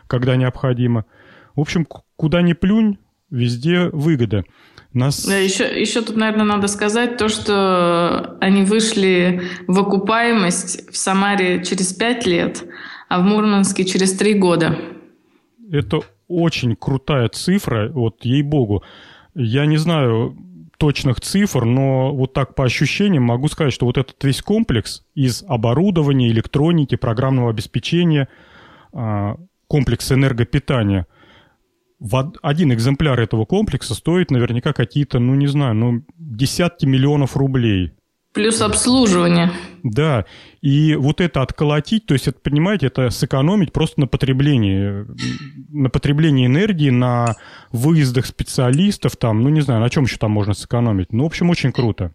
[0.07, 1.07] когда необходимо.
[1.55, 2.99] В общем, куда ни плюнь,
[3.31, 4.45] везде выгода.
[4.93, 5.27] Нас...
[5.27, 11.93] Еще, еще тут, наверное, надо сказать то, что они вышли в окупаемость в Самаре через
[11.93, 12.65] пять лет,
[13.09, 14.79] а в Мурманске через три года.
[15.71, 18.85] Это очень крутая цифра, вот ей-богу.
[19.35, 20.37] Я не знаю
[20.79, 25.45] точных цифр, но вот так по ощущениям могу сказать, что вот этот весь комплекс из
[25.47, 28.29] оборудования, электроники, программного обеспечения,
[28.93, 29.37] а,
[29.69, 31.07] комплекс энергопитания–
[32.43, 37.93] один экземпляр этого комплекса стоит наверняка какие-то, ну не знаю, ну десятки миллионов рублей.
[38.37, 39.51] Плюс обслуживание.
[39.83, 40.27] Да,
[40.61, 45.07] и вот это отколотить, то есть, это, понимаете, это сэкономить просто на потреблении,
[45.71, 47.37] на потреблении энергии, на
[47.73, 51.15] выездах специалистов, там, ну не знаю, на чем еще там можно сэкономить.
[51.15, 52.13] Ну, в общем, очень круто.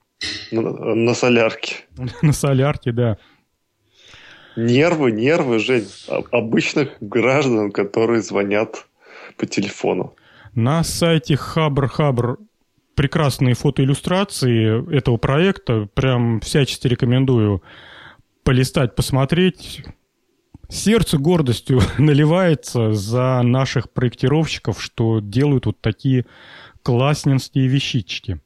[0.52, 0.62] На,
[0.94, 1.78] на солярке.
[2.22, 3.18] на солярке, да.
[4.56, 5.88] Нервы, нервы, Жень,
[6.32, 8.86] обычных граждан, которые звонят
[9.36, 10.16] по телефону.
[10.54, 12.40] На сайте Хабр Хабр
[12.96, 15.88] прекрасные фотоиллюстрации этого проекта.
[15.94, 17.64] Прям всячески рекомендую
[18.44, 19.84] полистать, посмотреть.
[20.70, 26.26] Сердце гордостью наливается за наших проектировщиков, что делают вот такие
[26.84, 28.40] классненские вещички.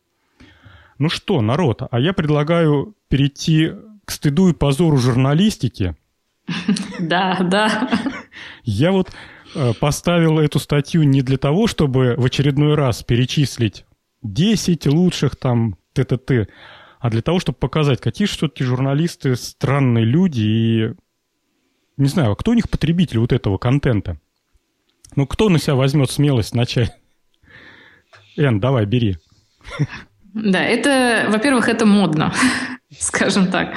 [0.98, 3.71] Ну что, народ, а я предлагаю перейти
[4.06, 5.95] к стыду и позору журналистики.
[7.00, 7.89] Да, да.
[8.63, 9.12] Я вот
[9.80, 13.86] поставил эту статью не для того, чтобы в очередной раз перечислить
[14.24, 16.50] 10 лучших там ТТТ,
[17.00, 20.89] а для того, чтобы показать, какие все-таки журналисты странные люди и
[21.98, 24.20] не знаю, а кто у них потребитель вот этого контента?
[25.15, 26.91] Ну, кто на себя возьмет смелость начать?
[28.36, 29.18] Эн, давай, бери.
[30.34, 32.34] Да, это, во-первых, это модно,
[33.00, 33.76] скажем так.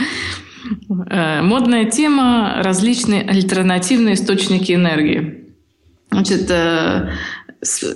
[1.09, 5.48] Э, модная тема– различные альтернативные источники энергии.
[6.11, 7.11] Значит, э,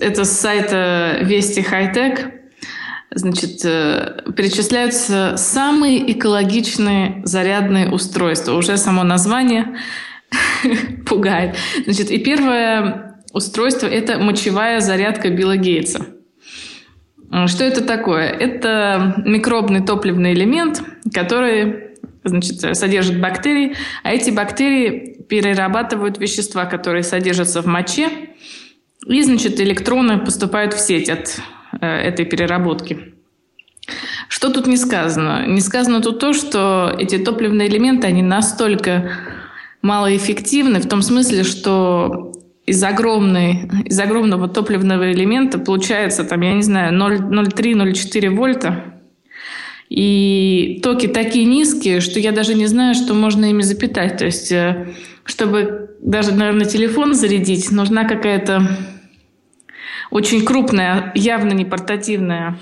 [0.01, 2.33] это с сайта Вести Хайтек.
[3.15, 8.53] Значит, э, перечисляются самые экологичные зарядные устройства.
[8.53, 9.77] Уже само название
[11.07, 11.57] пугает.
[11.85, 16.07] Значит, и первое устройство– это мочевая зарядка Билла Гейтса–
[17.47, 18.29] что это такое?
[18.29, 20.83] Это микробный топливный элемент,
[21.15, 21.92] который
[22.25, 28.09] значит, содержит бактерии, а эти бактерии перерабатывают вещества, которые содержатся в моче,
[29.07, 31.41] и, значит, электроны поступают в сеть от
[31.81, 33.15] э, этой переработки.
[34.29, 35.47] Что тут не сказано?
[35.47, 39.13] Не сказано тут то, что эти топливные элементы, они настолько
[39.83, 42.33] малоэффективны в том смысле, что
[42.65, 48.92] из, огромной, из огромного топливного элемента получается, там, я не знаю, 0,3-0,4 вольта.
[49.95, 54.17] И токи такие низкие, что я даже не знаю, что можно ими запитать.
[54.17, 54.95] То есть, э,
[55.27, 58.67] чтобы даже, наверное, телефон зарядить, нужна какая-то
[60.11, 62.59] очень крупная, явно не портативная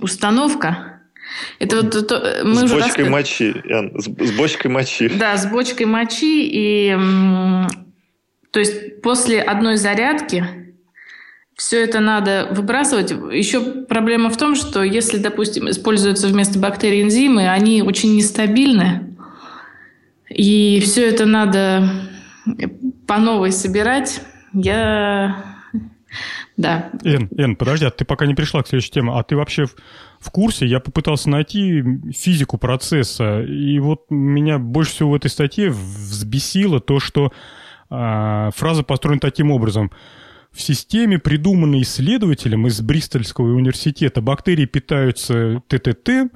[0.00, 1.02] установка.
[1.60, 3.08] Это вот то, мы с уже бочкой рассказ...
[3.08, 5.08] мочи, Ян, с, с бочкой мочи.
[5.10, 6.96] Да, с бочкой мочи и
[8.50, 10.44] то есть после одной зарядки
[11.56, 13.10] все это надо выбрасывать.
[13.10, 19.16] Еще проблема в том, что если, допустим, используются вместо бактерий энзимы, они очень нестабильны.
[20.28, 21.88] И все это надо
[23.06, 24.22] по новой собирать.
[24.52, 25.44] Я...
[26.56, 26.90] Да.
[27.04, 29.12] Эн, Эн, подожди, а ты пока не пришла к следующей теме.
[29.14, 29.74] А ты вообще в,
[30.20, 30.66] в курсе?
[30.66, 31.82] Я попытался найти
[32.14, 33.42] физику процесса.
[33.42, 37.32] И вот меня больше всего в этой статье взбесило то, что
[37.88, 39.90] а, фраза построена таким образом.
[40.52, 46.30] В системе, придуманной исследователем из Бристольского университета, бактерии питаются ТТТ,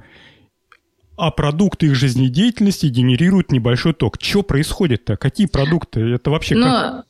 [1.17, 4.17] а продукты их жизнедеятельности генерируют небольшой ток.
[4.19, 5.17] Что происходит-то?
[5.17, 6.01] Какие продукты?
[6.01, 7.05] Это вообще ну, как?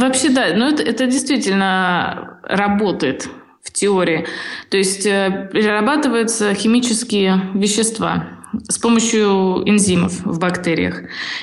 [0.00, 0.54] Вообще, да.
[0.54, 3.28] Но это, это действительно работает
[3.62, 4.26] в теории.
[4.68, 8.28] То есть э, перерабатываются химические вещества
[8.68, 11.02] с помощью энзимов в бактериях.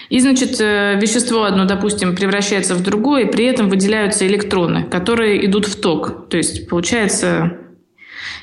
[0.10, 5.46] И, значит, э, вещество одно, допустим, превращается в другое, и при этом выделяются электроны, которые
[5.46, 6.30] идут в ток.
[6.30, 7.58] То есть получается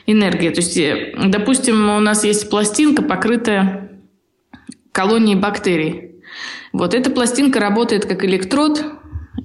[0.06, 0.50] энергия.
[0.50, 3.90] То есть, э, допустим, у нас есть пластинка, покрытая
[4.92, 6.22] колонией бактерий.
[6.72, 8.84] Вот эта пластинка работает как электрод,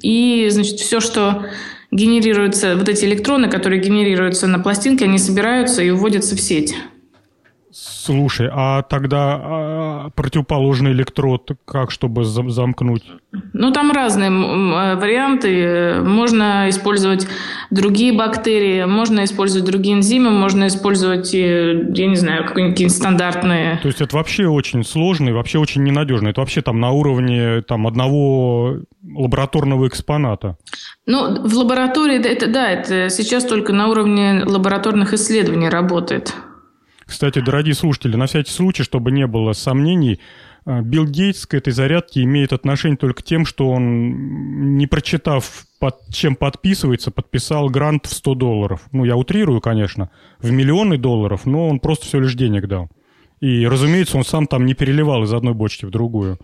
[0.02, 1.46] и, значит, все, что
[1.92, 6.76] генерируется, вот эти электроны, которые генерируются на пластинке, они собираются и уводятся в сеть.
[8.06, 13.04] Слушай, а тогда а, противоположный электрод, как чтобы замкнуть?
[13.54, 16.02] Ну, там разные э, варианты.
[16.02, 17.26] Можно использовать
[17.72, 23.80] другие бактерии, можно использовать другие энзимы, можно использовать, я не знаю, какие-нибудь стандартные.
[23.82, 26.28] То есть это вообще очень сложно и вообще очень ненадежно.
[26.28, 28.80] Это вообще там на уровне там, одного
[29.16, 30.58] лабораторного экспоната.
[31.06, 36.36] Ну, в лаборатории, это, да, это сейчас только на уровне лабораторных исследований работает.
[37.14, 40.20] Кстати, дорогие слушатели, на всякий случай, чтобы не было сомнений,
[40.66, 45.98] э, Билл Гейтс к этой зарядке имеет отношение только тем, что он, не прочитав, под
[46.12, 48.82] чем подписывается, подписал грант в 100 долларов.
[48.92, 52.90] Ну, я утрирую, конечно, в миллионы долларов, но он просто все лишь денег дал.
[53.42, 56.40] И, разумеется, он сам там не переливал из одной бочки в другую.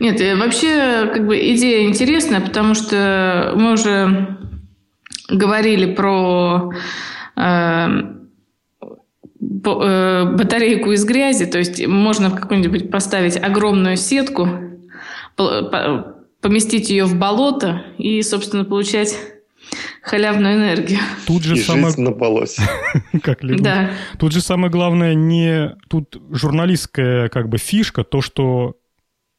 [0.00, 4.36] Нет, вообще, как бы идея интересная, потому что мы уже
[5.28, 6.72] говорили про
[7.36, 7.88] э, Э,
[9.40, 14.48] батарейку из грязи, то есть можно какую-нибудь поставить огромную сетку,
[16.40, 19.16] поместить ее в болото и, собственно, получать
[20.02, 20.98] халявную энергию.
[21.26, 21.94] Тут же и самое...
[21.96, 22.62] на болоте.
[23.22, 23.90] как да.
[24.18, 25.76] Тут же самое главное не...
[25.88, 28.76] Тут журналистская как бы фишка, то, что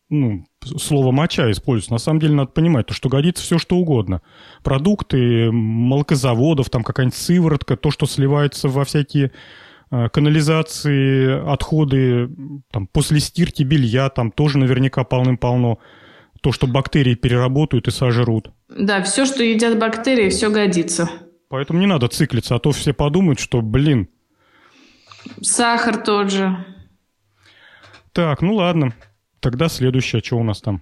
[0.09, 0.45] ну,
[0.77, 1.93] слово моча используется.
[1.93, 4.21] На самом деле надо понимать, то, что годится все, что угодно.
[4.63, 9.31] Продукты молокозаводов, там какая-нибудь сыворотка, то, что сливается во всякие э,
[9.91, 12.29] канализации, отходы
[12.71, 15.79] там, после стирки белья, там тоже наверняка полным-полно.
[16.41, 18.51] То, что бактерии переработают и сожрут.
[18.69, 21.09] Да, все, что едят бактерии, все годится.
[21.49, 24.07] Поэтому не надо циклиться, а то все подумают, что, блин.
[25.41, 26.65] Сахар тот же.
[28.13, 28.93] Так, ну ладно.
[29.39, 30.81] Тогда следующее, что у нас там?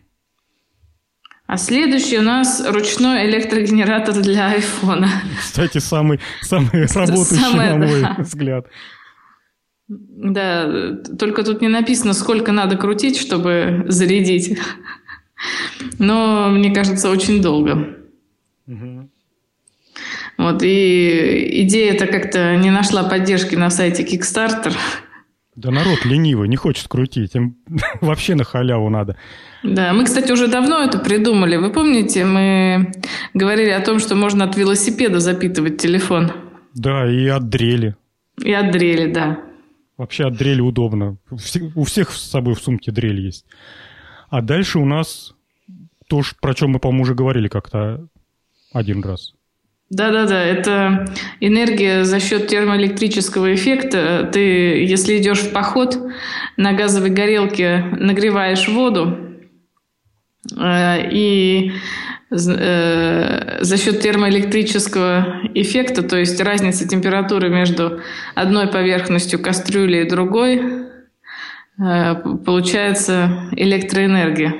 [1.47, 5.09] А следующий у нас ручной электрогенератор для айфона.
[5.39, 8.15] Кстати, самый, самый работающий, Самое, на мой да.
[8.19, 8.67] взгляд.
[9.89, 14.59] Да, только тут не написано, сколько надо крутить, чтобы зарядить.
[15.97, 17.97] Но, мне кажется, очень долго.
[18.67, 19.09] Угу.
[20.37, 24.73] Вот, и идея это как-то не нашла поддержки на сайте Kickstarter.
[25.55, 27.57] Да народ ленивый, не хочет крутить, им
[28.01, 29.17] вообще на халяву надо.
[29.63, 31.57] Да, мы, кстати, уже давно это придумали.
[31.57, 32.91] Вы помните, мы
[33.33, 36.31] говорили о том, что можно от велосипеда запитывать телефон.
[36.75, 37.95] Да, и от дрели.
[38.41, 39.48] И от дрели, да.
[39.99, 41.17] Вообще от дрели удобно.
[41.75, 43.45] У всех с собой в сумке дрель есть.
[44.29, 45.33] А дальше у нас
[46.07, 48.07] то, про чем мы, по-моему, уже говорили как-то
[48.71, 49.33] один раз.
[49.89, 51.05] Да-да-да, это
[51.41, 54.29] энергия за счет термоэлектрического эффекта.
[54.31, 55.97] Ты, если идешь в поход,
[56.55, 59.28] на газовой горелке нагреваешь воду,
[60.57, 61.71] и
[62.31, 68.01] э, за счет термоэлектрического эффекта, то есть разницы температуры между
[68.35, 70.87] одной поверхностью кастрюли и другой,
[71.79, 74.55] э, получается электроэнергия.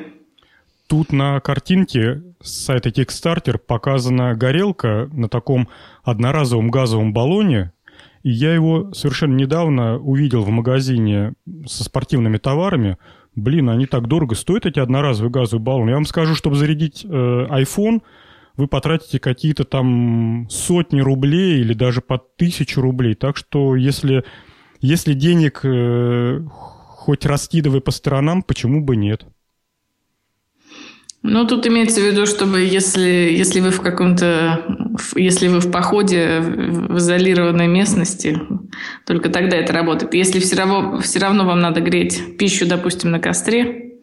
[0.88, 5.70] Тут на картинке с сайта Kickstarter показана горелка на таком
[6.04, 7.74] одноразовом газовом баллоне,
[8.24, 11.34] и я его совершенно недавно увидел в магазине
[11.68, 12.98] со спортивными товарами.
[13.36, 15.90] Блин, они так дорого стоят, эти одноразовые газовые баллоны.
[15.90, 18.02] Я вам скажу, чтобы зарядить э, iPhone,
[18.58, 23.16] вы потратите какие-то там сотни рублей или даже под тысячу рублей.
[23.16, 24.26] Так что если,
[24.82, 29.26] если денег э, хоть раскидывай по сторонам, почему бы нет?
[31.22, 34.63] Ну, тут имеется в виду, чтобы если, если вы в каком-то,
[35.15, 38.39] если вы в походе в изолированной местности,
[39.05, 40.13] только тогда это работает.
[40.13, 43.95] Если все равно, все равно вам надо греть пищу, допустим, на костре,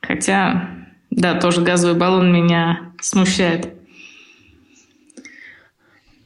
[0.00, 0.70] хотя,
[1.10, 3.74] да, тоже газовый баллон меня смущает.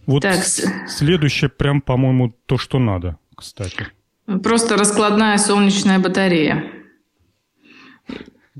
[0.06, 0.42] Вот так.
[0.44, 3.86] следующее прям, по-моему, то, что надо, кстати.
[4.42, 6.77] Просто раскладная солнечная батарея.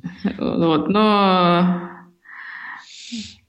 [0.39, 1.91] Вот, но...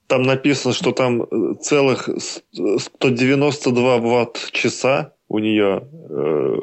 [0.06, 1.26] Там написано, что там
[1.60, 2.08] целых
[2.52, 6.56] 192 ватт-часа у нее э,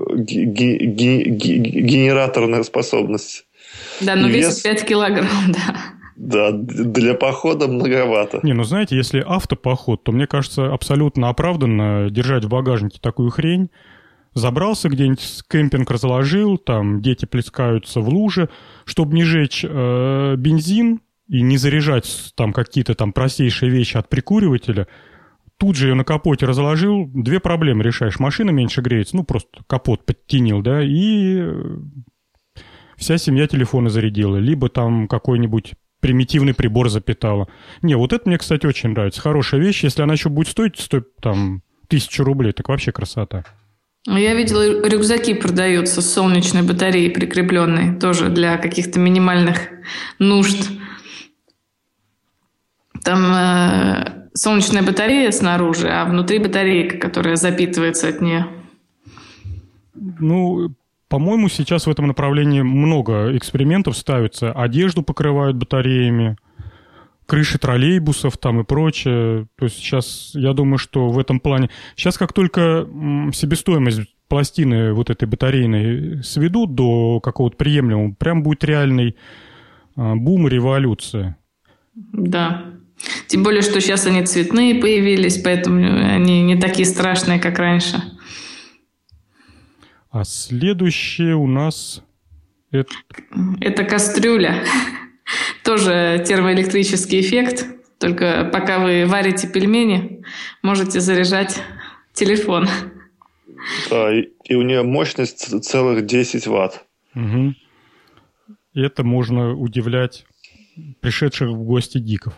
[1.77, 3.45] генераторная способность.
[4.01, 5.75] Да, но весит 5 килограмм, да.
[6.17, 8.39] Да, для похода многовато.
[8.41, 13.69] Не, ну знаете, если автопоход, то мне кажется абсолютно оправданно держать в багажнике такую хрень.
[14.38, 18.49] Забрался где-нибудь, кемпинг разложил, там дети плескаются в луже,
[18.85, 24.88] чтобы не жечь э, бензин и не заряжать там какие-то там простейшие вещи от прикуривателя,
[25.57, 28.19] тут же ее на капоте разложил, две проблемы решаешь.
[28.19, 31.77] Машина меньше греется, ну, просто капот подтянил, да, и э,
[32.95, 34.38] вся семья телефона зарядила.
[34.38, 37.47] Либо там какой-нибудь примитивный прибор запитала.
[37.81, 39.19] Не, вот это мне, кстати, очень нравится.
[39.19, 39.83] Хорошая вещь.
[39.83, 43.43] Если она еще будет стоить, стоит там тысячу рублей, так вообще красота.
[44.10, 49.68] Я видела, рюкзаки продаются с солнечной батареей прикрепленной, тоже для каких-то минимальных
[50.18, 50.70] нужд.
[53.03, 58.47] Там э, солнечная батарея снаружи, а внутри батарейка, которая запитывается от нее.
[59.93, 60.74] Ну,
[61.10, 64.53] по-моему, сейчас в этом направлении много экспериментов ставится.
[64.53, 66.38] Одежду покрывают батареями,
[67.28, 69.47] крыши троллейбусов там и прочее.
[69.57, 71.69] То есть сейчас, я думаю, что в этом плане...
[71.95, 72.88] Сейчас как только
[73.34, 79.15] себестоимость пластины вот этой батарейной сведут до какого-то приемлемого, прям будет реальный
[79.95, 81.38] а, бум и революция.
[81.93, 82.65] Да.
[83.28, 88.01] Тем более, что сейчас они цветные появились, поэтому они не такие страшные, как раньше.
[90.09, 92.03] А следующее у нас...
[92.71, 92.91] Это,
[93.61, 94.63] это кастрюля.
[95.63, 97.65] Тоже термоэлектрический эффект.
[97.99, 100.23] Только пока вы варите пельмени,
[100.61, 101.61] можете заряжать
[102.13, 102.67] телефон.
[103.89, 106.86] Да, и, и у нее мощность целых 10 ватт.
[107.15, 107.55] Угу.
[108.73, 110.25] И это можно удивлять
[111.01, 112.34] пришедших в гости диков.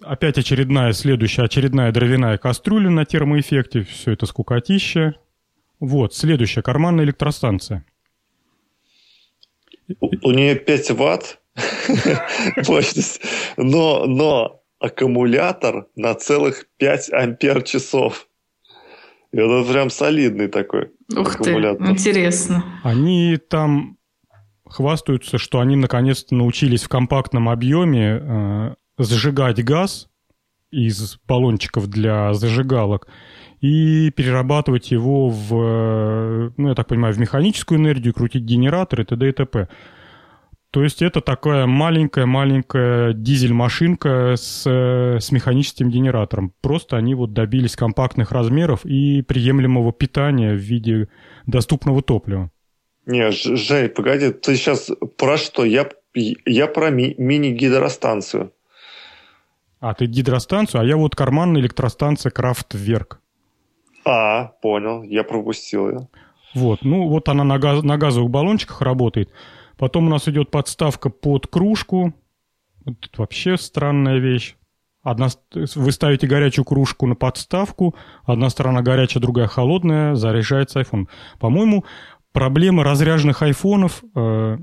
[0.00, 3.82] Опять очередная, следующая очередная дровяная кастрюля на термоэффекте.
[3.82, 5.14] Все это скукотища.
[5.80, 7.84] Вот, следующая карманная электростанция.
[10.00, 11.40] У, у нее 5 ватт
[12.68, 13.20] мощность,
[13.56, 18.28] но, но аккумулятор на целых 5 ампер часов.
[19.32, 21.86] Это прям солидный такой Ух аккумулятор.
[21.86, 22.64] ты, интересно.
[22.82, 23.98] Они там
[24.64, 30.08] хвастаются, что они наконец-то научились в компактном объеме э, зажигать газ
[30.70, 33.08] из баллончиков для зажигалок
[33.60, 39.28] и перерабатывать его в, э, ну, я так понимаю, в механическую энергию, крутить генераторы, т.д.
[39.28, 39.68] и т.п.
[40.70, 46.52] То есть это такая маленькая-маленькая дизель-машинка с, э, с механическим генератором.
[46.60, 51.08] Просто они вот добились компактных размеров и приемлемого питания в виде
[51.46, 52.50] доступного топлива.
[53.06, 55.64] Не, Жень, погоди, ты сейчас про что?
[55.64, 58.52] Я, я про ми- мини-гидростанцию.
[59.80, 63.20] А, ты гидростанцию, а я вот карманная электростанция Крафтверк.
[64.08, 66.08] А, понял, я пропустил ее.
[66.54, 69.30] Вот, ну вот она на, газ, на газовых баллончиках работает.
[69.76, 72.14] Потом у нас идет подставка под кружку.
[72.86, 74.56] Вот вообще странная вещь.
[75.02, 77.94] Одна, вы ставите горячую кружку на подставку,
[78.24, 81.06] одна сторона горячая, другая холодная, заряжается iPhone.
[81.38, 81.84] По-моему,
[82.32, 84.58] проблема разряженных айфонов, э,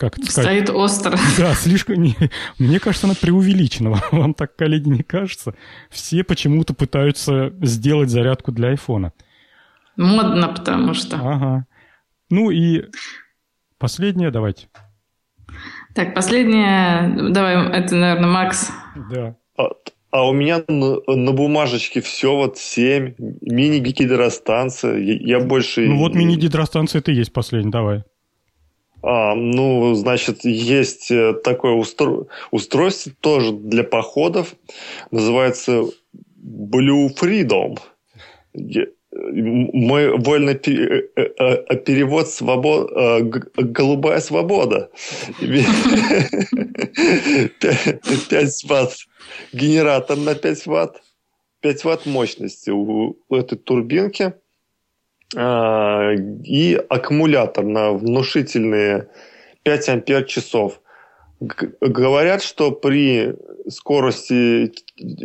[0.00, 0.50] как это сказать?
[0.50, 1.18] Стоит остро.
[1.38, 1.96] Да, слишком...
[1.96, 2.16] Не,
[2.58, 4.00] мне кажется, она преувеличена.
[4.12, 5.54] Вам так, коллеги, не кажется?
[5.90, 9.12] Все почему-то пытаются сделать зарядку для айфона.
[9.96, 11.16] Модно, потому что.
[11.16, 11.66] Ага.
[12.30, 12.86] Ну и
[13.78, 14.68] последнее давайте.
[15.94, 18.70] Так, последнее, давай, это, наверное, Макс.
[19.10, 19.36] Да.
[19.58, 19.64] А,
[20.12, 24.96] а у меня на, на бумажечке все вот 7, мини-гидростанция.
[24.96, 25.82] Я, я больше...
[25.82, 28.04] Ну вот мини-гидростанция это и есть последний, давай.
[29.02, 32.26] А, ну, значит, есть э, такое устро...
[32.50, 34.54] устройство тоже для походов.
[35.10, 35.84] Называется
[36.38, 37.78] Blue Freedom.
[39.12, 42.90] Мой вольный э, э, перевод свобод...
[43.56, 44.90] «Голубая свобода».
[48.30, 48.96] 5 ватт
[49.52, 51.02] генератор на 5 ватт,
[51.60, 54.34] 5 ватт мощности у этой турбинки
[55.34, 59.08] и аккумулятор на внушительные
[59.62, 60.80] 5 ампер часов.
[61.40, 63.34] Говорят, что при
[63.68, 64.72] скорости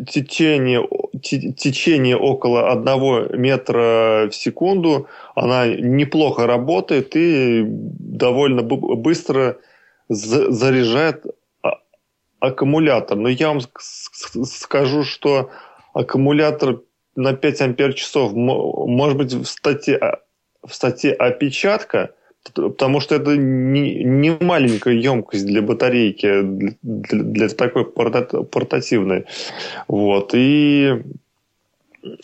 [0.08, 0.82] течения,
[1.22, 9.58] течения около 1 метра в секунду она неплохо работает и довольно быстро
[10.08, 11.26] заряжает
[12.40, 13.18] аккумулятор.
[13.18, 13.60] Но я вам
[14.46, 15.50] скажу, что
[15.94, 16.82] аккумулятор
[17.16, 20.20] на 5 ампер часов, может быть, в статье,
[20.64, 22.12] в статье опечатка,
[22.54, 29.26] потому что это не, не маленькая емкость для батарейки, для, для такой портативной.
[29.88, 30.32] Вот.
[30.34, 31.02] И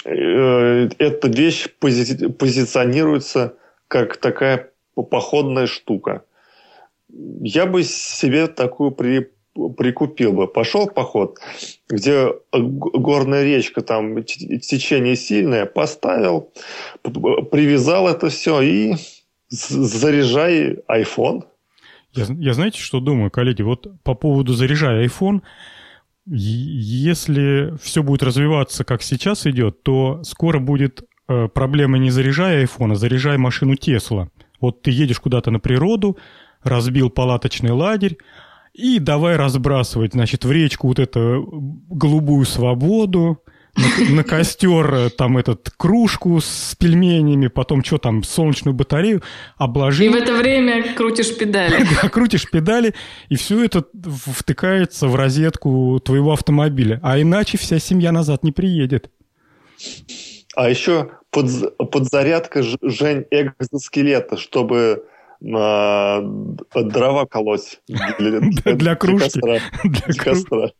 [0.05, 3.55] э, эта вещь пози, позиционируется
[3.87, 6.23] как такая походная штука.
[7.09, 10.47] Я бы себе такую при, прикупил бы.
[10.47, 11.39] Пошел поход,
[11.89, 16.51] где горная речка, там течение сильное, поставил,
[17.03, 18.95] привязал это все и
[19.49, 21.43] заряжай iPhone.
[22.13, 23.61] Я, я знаете, что думаю, коллеги?
[23.61, 25.41] Вот по поводу заряжая iPhone,
[26.25, 32.93] если все будет развиваться, как сейчас идет, то скоро будет э, проблема не заряжая iPhone,
[32.93, 34.29] а заряжая машину Тесла.
[34.59, 36.17] Вот ты едешь куда-то на природу,
[36.63, 38.17] разбил палаточный лагерь,
[38.73, 41.47] и давай разбрасывать, значит, в речку вот эту
[41.89, 43.41] голубую свободу,
[43.75, 49.23] на, на костер э, там этот кружку с пельменями, потом что там, солнечную батарею,
[49.57, 50.13] обложил.
[50.13, 51.85] И в это время крутишь педали.
[52.01, 52.93] Да, крутишь педали,
[53.29, 56.99] и все это втыкается в розетку твоего автомобиля.
[57.01, 59.09] А иначе вся семья назад не приедет.
[60.55, 65.05] А еще под, подзарядка Жень экзоскелета, чтобы
[65.41, 67.81] дрова колоть.
[67.87, 69.39] Для, кружки.
[69.83, 70.71] Для костра.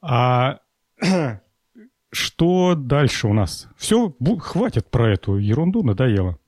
[0.00, 0.60] А
[2.10, 3.68] что дальше у нас?
[3.76, 6.38] Все, хватит про эту ерунду, надоело.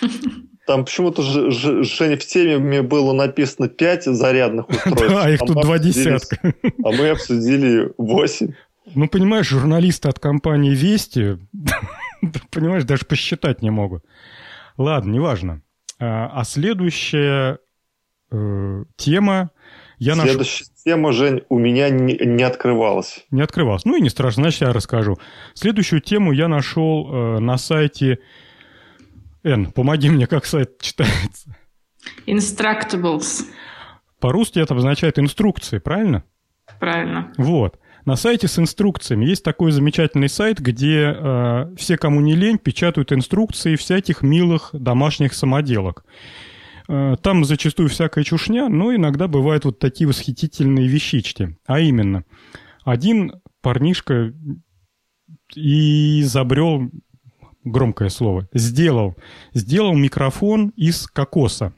[0.66, 5.08] Там почему-то Женя в теме было написано 5 зарядных устройств.
[5.08, 6.54] Да, их тут два десятка.
[6.84, 8.52] А мы обсудили 8.
[8.94, 11.38] Ну, понимаешь, журналисты от компании «Вести»,
[12.50, 14.04] понимаешь, даже посчитать не могут.
[14.76, 15.62] Ладно, неважно.
[15.98, 17.58] А, а следующая
[18.30, 19.50] э, тема...
[19.98, 20.82] Я Следующая наш...
[20.84, 23.24] тема, Жень, у меня не, не открывалась.
[23.30, 23.84] Не открывалась.
[23.84, 25.16] Ну и не страшно, значит, я расскажу.
[25.54, 28.18] Следующую тему я нашел э, на сайте...
[29.44, 31.56] Эн, помоги мне, как сайт читается?
[32.26, 33.44] Instructables.
[34.18, 36.24] По-русски это обозначает инструкции, правильно?
[36.80, 37.32] Правильно.
[37.36, 37.78] Вот.
[38.04, 43.12] На сайте с инструкциями есть такой замечательный сайт, где э, все, кому не лень, печатают
[43.12, 46.04] инструкции всяких милых домашних самоделок.
[46.88, 51.56] Э, там зачастую всякая чушня, но иногда бывают вот такие восхитительные вещички.
[51.64, 52.24] А именно,
[52.84, 54.34] один парнишка
[55.54, 56.90] и изобрел,
[57.62, 59.14] громкое слово, сделал,
[59.54, 61.72] сделал микрофон из кокоса.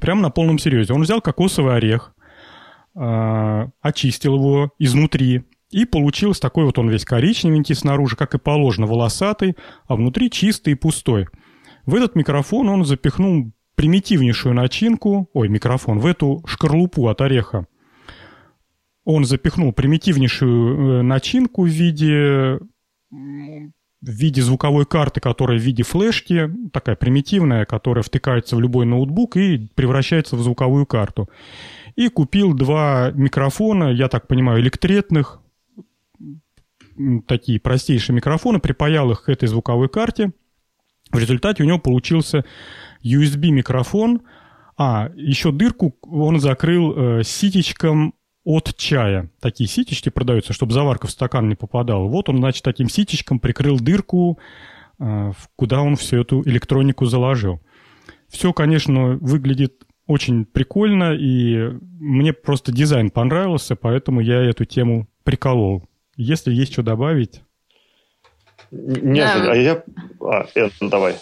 [0.00, 0.92] Прямо на полном серьезе.
[0.92, 2.12] Он взял кокосовый орех,
[3.80, 9.56] очистил его изнутри, и получился такой вот он весь коричневенький снаружи, как и положено, волосатый,
[9.86, 11.28] а внутри чистый и пустой.
[11.84, 17.66] В этот микрофон он запихнул примитивнейшую начинку, ой, микрофон, в эту шкарлупу от ореха.
[19.04, 22.58] Он запихнул примитивнейшую э, начинку в виде,
[23.10, 23.70] в
[24.00, 29.70] виде звуковой карты, которая в виде флешки, такая примитивная, которая втыкается в любой ноутбук и
[29.74, 31.28] превращается в звуковую карту.
[31.98, 35.40] И купил два микрофона, я так понимаю, электретных,
[37.26, 40.30] такие простейшие микрофоны, припаял их к этой звуковой карте.
[41.10, 42.44] В результате у него получился
[43.02, 44.20] USB-микрофон,
[44.76, 49.32] а еще дырку он закрыл э, ситечком от чая.
[49.40, 52.04] Такие ситечки продаются, чтобы заварка в стакан не попадала.
[52.04, 54.38] Вот он, значит, таким ситечком прикрыл дырку,
[55.00, 57.60] э, куда он всю эту электронику заложил.
[58.28, 65.84] Все, конечно, выглядит очень прикольно, и мне просто дизайн понравился, поэтому я эту тему приколол.
[66.16, 67.42] Если есть что добавить...
[68.70, 69.52] Нет, да.
[69.52, 69.82] а я...
[70.20, 71.14] А, Эн, давай.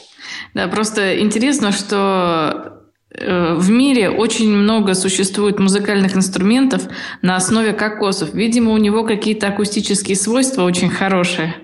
[0.54, 6.88] Да, просто интересно, что э, в мире очень много существует музыкальных инструментов
[7.22, 8.34] на основе кокосов.
[8.34, 11.54] Видимо, у него какие-то акустические свойства очень хорошие.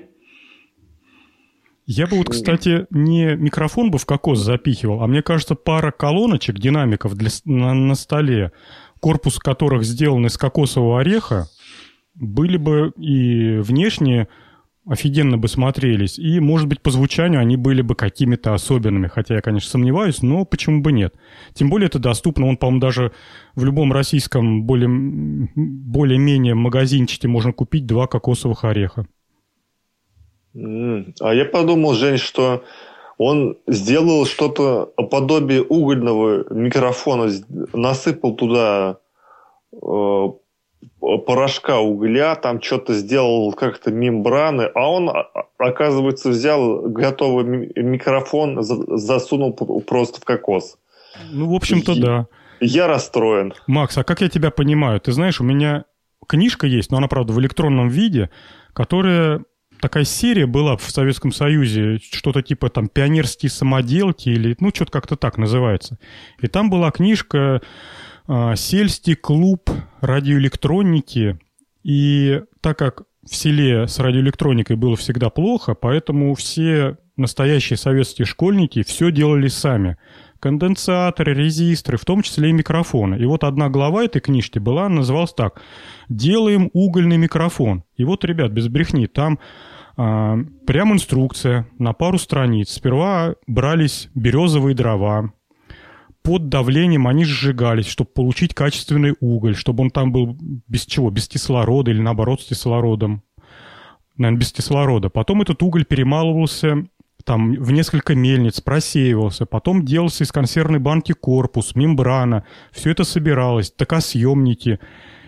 [1.87, 6.59] Я бы вот, кстати, не микрофон бы в кокос запихивал, а мне кажется, пара колоночек,
[6.59, 8.53] динамиков для, на, на столе,
[9.01, 11.49] корпус которых сделан из кокосового ореха,
[12.15, 14.29] были бы и внешне
[14.87, 16.19] офигенно бы смотрелись.
[16.19, 19.07] И, может быть, по звучанию они были бы какими-то особенными.
[19.07, 21.15] Хотя я, конечно, сомневаюсь, но почему бы нет?
[21.55, 22.47] Тем более это доступно.
[22.47, 23.13] Он, по-моему, даже
[23.55, 24.89] в любом российском более,
[25.55, 29.07] более-менее магазинчике можно купить два кокосовых ореха.
[30.55, 32.65] А я подумал, Жень, что
[33.19, 37.31] он сделал что-то подобие угольного микрофона,
[37.73, 38.99] насыпал туда
[39.73, 40.29] э,
[41.01, 45.27] порошка угля, там что-то сделал как-то мембраны, а он, а,
[45.59, 50.79] оказывается, взял готовый микрофон, засунул просто в кокос.
[51.31, 52.27] Ну, в общем-то, да.
[52.61, 53.55] Я расстроен.
[53.67, 55.01] Макс, а как я тебя понимаю?
[55.01, 55.85] Ты знаешь, у меня
[56.29, 58.31] книжка есть, но она, правда, в электронном виде,
[58.73, 59.45] которая
[59.83, 65.17] такая серия была в Советском Союзе, что-то типа там «Пионерские самоделки» или, ну, что-то как-то
[65.17, 65.99] так называется.
[66.41, 67.61] И там была книжка
[68.29, 69.71] а, сельский клуб
[70.01, 71.39] радиоэлектроники.
[71.83, 78.85] И так как в селе с радиоэлектроникой было всегда плохо, поэтому все настоящие советские школьники
[78.85, 79.97] все делали сами.
[80.39, 83.17] Конденсаторы, резисторы, в том числе и микрофоны.
[83.17, 85.61] И вот одна глава этой книжки была, называлась так
[86.09, 87.85] «Делаем угольный микрофон».
[87.97, 89.39] И вот, ребят, без брехни, там
[89.95, 92.71] прям инструкция на пару страниц.
[92.71, 95.33] Сперва брались березовые дрова,
[96.23, 101.29] под давлением они сжигались, чтобы получить качественный уголь, чтобы он там был без чего, без
[101.29, 103.23] кислорода или наоборот с кислородом.
[104.17, 105.09] Наверное, без кислорода.
[105.09, 106.87] Потом этот уголь перемалывался
[107.25, 113.71] там в несколько мельниц, просеивался, потом делался из консервной банки корпус, мембрана, все это собиралось,
[113.71, 114.81] токосъемники.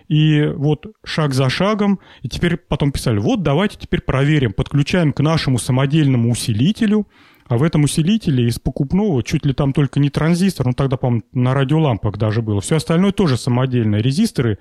[0.08, 5.20] И вот шаг за шагом, и теперь потом писали, вот давайте теперь проверим, подключаем к
[5.20, 7.06] нашему самодельному усилителю–
[7.46, 11.24] а в этом усилителе из покупного чуть ли там только не транзистор, ну тогда, по-моему,
[11.32, 12.60] на радиолампах даже было.
[12.60, 14.00] Все остальное тоже самодельное.
[14.00, 14.58] Резисторы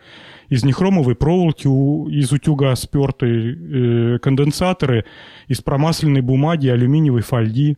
[0.50, 5.06] из нехромовой проволоки, из утюга спертые, э, конденсаторы
[5.48, 7.78] из промасленной бумаги, алюминиевой фольги.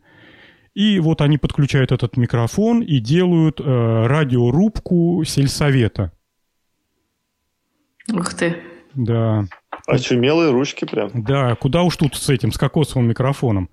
[0.73, 3.63] И вот они подключают этот микрофон и делают э,
[4.07, 6.11] радиорубку сельсовета.
[8.13, 8.57] Ух ты.
[8.93, 9.45] Да.
[9.87, 11.11] Очумелые ручки прям.
[11.13, 13.69] Да, куда уж тут с этим, с кокосовым микрофоном.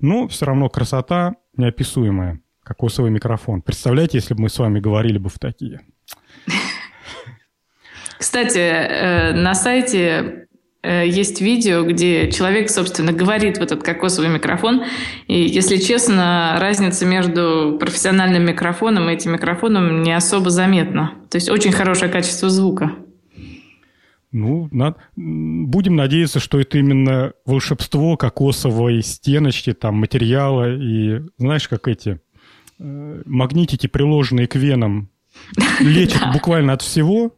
[0.00, 2.40] Но все равно красота неописуемая.
[2.62, 3.62] Кокосовый микрофон.
[3.62, 5.80] Представляете, если бы мы с вами говорили бы в такие?
[8.18, 10.48] Кстати, э, на сайте
[10.82, 14.82] э, есть видео, где человек, собственно, говорит в этот кокосовый микрофон.
[15.28, 21.12] И, если честно, разница между профессиональным микрофоном и этим микрофоном не особо заметна.
[21.30, 22.92] То есть очень хорошее качество звука.
[24.32, 24.98] Ну, над...
[25.16, 32.20] будем надеяться, что это именно волшебство кокосовой стеночки, там, материала и, знаешь, как эти
[32.78, 35.10] э, магнитики, приложенные к венам,
[35.80, 37.34] лечат буквально от всего.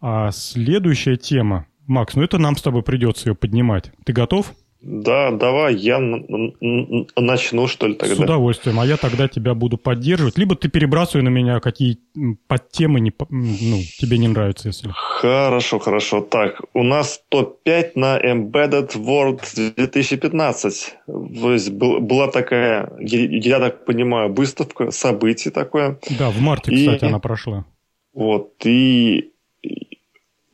[0.00, 3.92] А следующая тема, Макс, ну это нам с тобой придется ее поднимать.
[4.04, 4.54] Ты готов?
[4.80, 8.14] Да, давай, я начну, что ли, тогда.
[8.14, 10.38] С удовольствием, а я тогда тебя буду поддерживать.
[10.38, 11.98] Либо ты перебрасывай на меня, какие
[12.46, 14.90] подтемы не, ну, тебе не нравятся, если...
[14.92, 16.20] Хорошо, хорошо.
[16.20, 19.42] Так, у нас топ-5 на Embedded World
[19.76, 20.94] 2015.
[21.06, 25.98] То есть была такая, я так понимаю, выставка, событие такое.
[26.18, 27.64] Да, в марте, кстати, и, она прошла.
[28.12, 29.32] Вот, и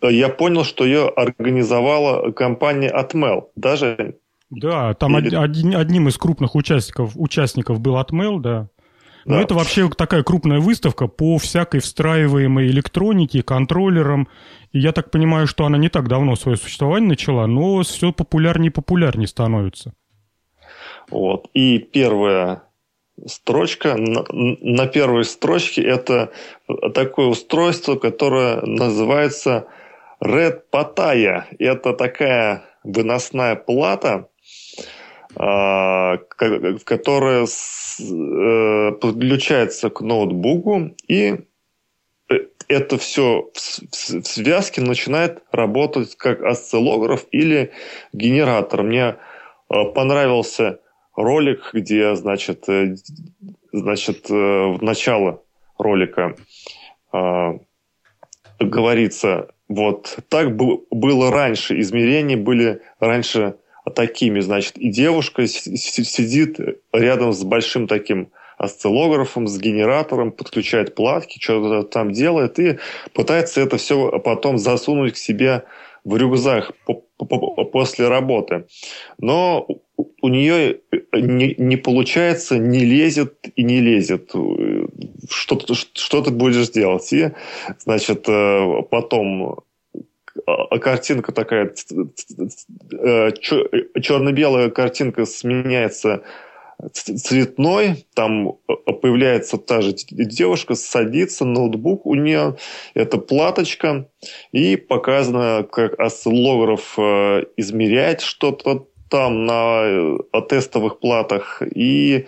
[0.09, 3.49] я понял, что ее организовала компания Atmel.
[3.57, 4.17] Даже
[4.53, 5.35] да, там Или...
[5.35, 8.69] один, одним из крупных участников, участников был Atmel, да.
[9.25, 9.43] Но да.
[9.43, 14.29] это вообще такая крупная выставка по всякой встраиваемой электронике, контроллерам.
[14.73, 18.71] И я так понимаю, что она не так давно свое существование начала, но все популярнее
[18.71, 19.95] и популярнее становится.
[21.11, 21.49] Вот.
[21.55, 22.65] И первая
[23.27, 26.33] строчка, на, на первой строчке это
[26.95, 29.67] такое устройство, которое называется
[30.23, 31.45] Red Pataya.
[31.59, 34.29] Это такая выносная плата,
[35.35, 36.19] а,
[36.85, 41.41] которая э, подключается к ноутбуку, и
[42.29, 42.35] э,
[42.69, 47.73] это все в связке начинает работать как осциллограф или
[48.13, 48.83] генератор.
[48.85, 49.17] Мне
[49.71, 50.81] э, понравился
[51.17, 52.67] ролик, где, значит,
[53.73, 55.43] значит в начало
[55.79, 56.37] ролика
[58.65, 60.19] говорится, вот.
[60.29, 63.57] Так было раньше, измерения были раньше
[63.95, 66.59] такими, значит, и девушка сидит
[66.93, 72.79] рядом с большим таким осциллографом, с генератором, подключает платки, что-то там делает и
[73.13, 75.65] пытается это все потом засунуть к себе
[76.05, 76.73] в рюкзак
[77.73, 78.67] после работы.
[79.19, 79.67] Но
[80.21, 80.81] у нее
[81.13, 84.33] не, не получается, не лезет и не лезет.
[85.31, 87.13] Что, что ты будешь делать?
[87.13, 87.31] И,
[87.79, 89.63] значит, э, потом
[90.47, 93.33] а картинка такая, э,
[94.01, 96.23] черно-белая картинка сменяется
[96.93, 98.59] цветной, там
[99.01, 102.57] появляется та же девушка, садится, ноутбук у нее,
[102.95, 104.09] это платочка,
[104.53, 110.19] и показано, как осциллограф э, измеряет что-то там на э,
[110.49, 111.63] тестовых платах.
[111.75, 112.27] И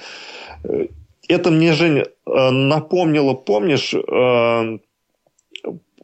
[1.29, 3.95] это мне, Женя, напомнило, помнишь,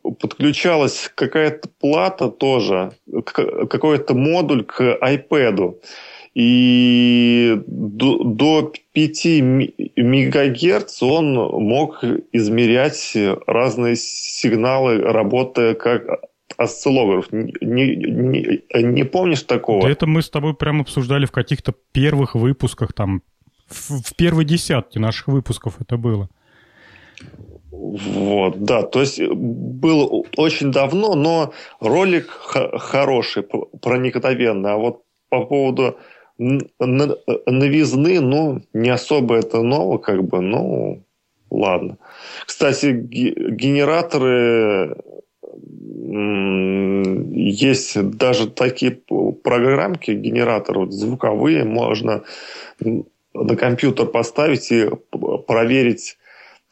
[0.02, 2.92] подключалась какая-то плата тоже,
[3.26, 5.76] какой-то модуль к iPad.
[6.34, 9.24] И до, до 5
[9.96, 13.16] мегагерц он мог измерять
[13.46, 16.04] разные сигналы, работая как
[16.56, 17.32] осциллограф.
[17.32, 19.82] Не, не, не помнишь такого?
[19.82, 23.22] Да это мы с тобой прямо обсуждали в каких-то первых выпусках, там,
[23.68, 26.28] в, в первой десятке наших выпусков это было.
[27.70, 34.72] Вот, да, то есть было очень давно, но ролик хороший, проникновенный.
[34.72, 35.96] А вот по поводу
[36.40, 41.02] новизны, ну, не особо это ново, как бы, ну,
[41.50, 41.98] ладно.
[42.46, 44.96] Кстати, генераторы
[47.32, 48.98] есть даже такие
[49.42, 52.22] программки, генераторы звуковые, можно
[52.80, 54.88] на компьютер поставить и
[55.46, 56.16] проверить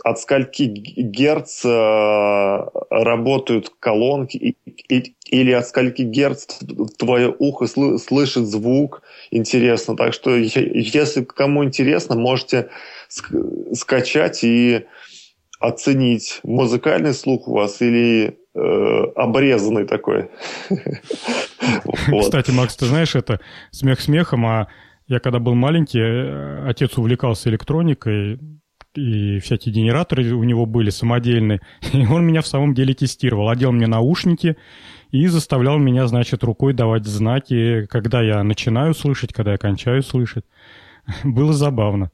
[0.04, 4.56] от скольки герц э, работают колонки и,
[4.88, 6.46] и, или от скольки герц
[6.98, 9.96] твое ухо сл, слышит звук, интересно.
[9.96, 12.70] Так что, если кому интересно, можете
[13.72, 14.86] скачать и
[15.58, 20.30] оценить, музыкальный слух у вас или э, обрезанный такой.
[22.20, 23.40] Кстати, Макс, ты знаешь, это
[23.72, 24.68] смех смехом, а
[25.08, 28.38] я когда был маленький, э, отец увлекался электроникой,
[28.98, 31.60] и всякие генераторы у него были самодельные.
[31.92, 33.48] И он меня в самом деле тестировал.
[33.48, 34.56] Одел мне наушники
[35.10, 40.44] и заставлял меня, значит, рукой давать знаки, когда я начинаю слышать, когда я кончаю слышать.
[41.24, 42.10] Было забавно.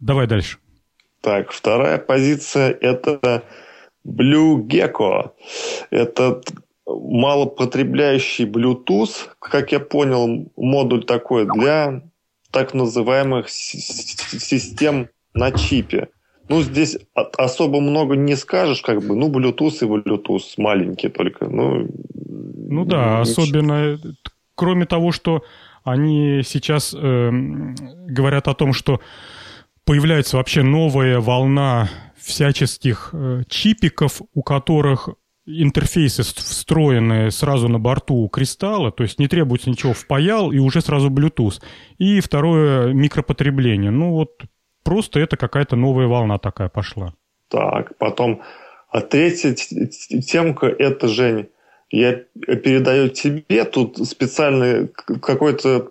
[0.00, 0.58] Давай дальше.
[1.22, 3.44] Так, вторая позиция– это
[4.06, 5.30] Blue Gecko.
[5.90, 6.42] Это
[6.86, 12.02] малопотребляющий Bluetooth, как я понял, модуль такой для
[12.52, 16.08] так называемых систем на чипе.
[16.48, 21.88] Ну, здесь особо много не скажешь, как бы, ну, Bluetooth и Bluetooth маленькие только, ну...
[22.68, 23.42] Ну да, ничего.
[23.42, 23.98] особенно,
[24.54, 25.42] кроме того, что
[25.84, 27.30] они сейчас э,
[28.08, 29.00] говорят о том, что
[29.84, 35.08] появляется вообще новая волна всяческих э, чипиков, у которых
[35.46, 41.08] интерфейсы встроены сразу на борту кристалла, то есть не требуется ничего впаял, и уже сразу
[41.08, 41.62] Bluetooth.
[41.98, 43.92] И второе, микропотребление.
[43.92, 44.42] Ну вот
[44.86, 47.12] Просто это какая-то новая волна такая пошла.
[47.48, 48.42] Так, потом...
[48.88, 51.48] А третья темка– это, Жень,
[51.90, 54.88] я передаю тебе тут специальный
[55.20, 55.90] какой-то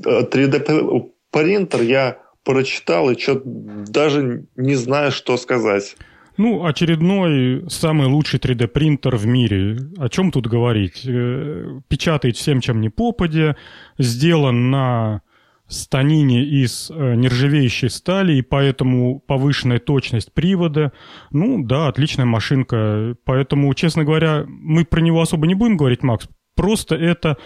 [0.00, 5.96] 3D принтер я прочитал и что даже не знаю, что сказать.
[6.36, 9.78] Ну, очередной самый лучший 3D-принтер в мире.
[9.98, 11.02] О чем тут говорить?
[11.06, 13.56] Э, печатает всем, чем не попадя.
[13.98, 15.22] Сделан на
[15.68, 20.92] станине из э, нержавеющей стали, и поэтому повышенная точность привода.
[21.30, 23.16] Ну, да, отличная машинка.
[23.24, 26.28] Поэтому, честно говоря, мы про него особо не будем говорить, Макс.
[26.54, 27.36] Просто это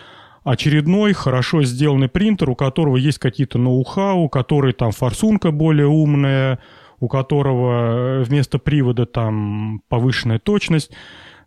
[0.45, 6.61] очередной хорошо сделанный принтер, у которого есть какие-то ноу-хау, который там форсунка более умная,
[6.99, 10.93] у которого э, вместо привода там повышенная точность.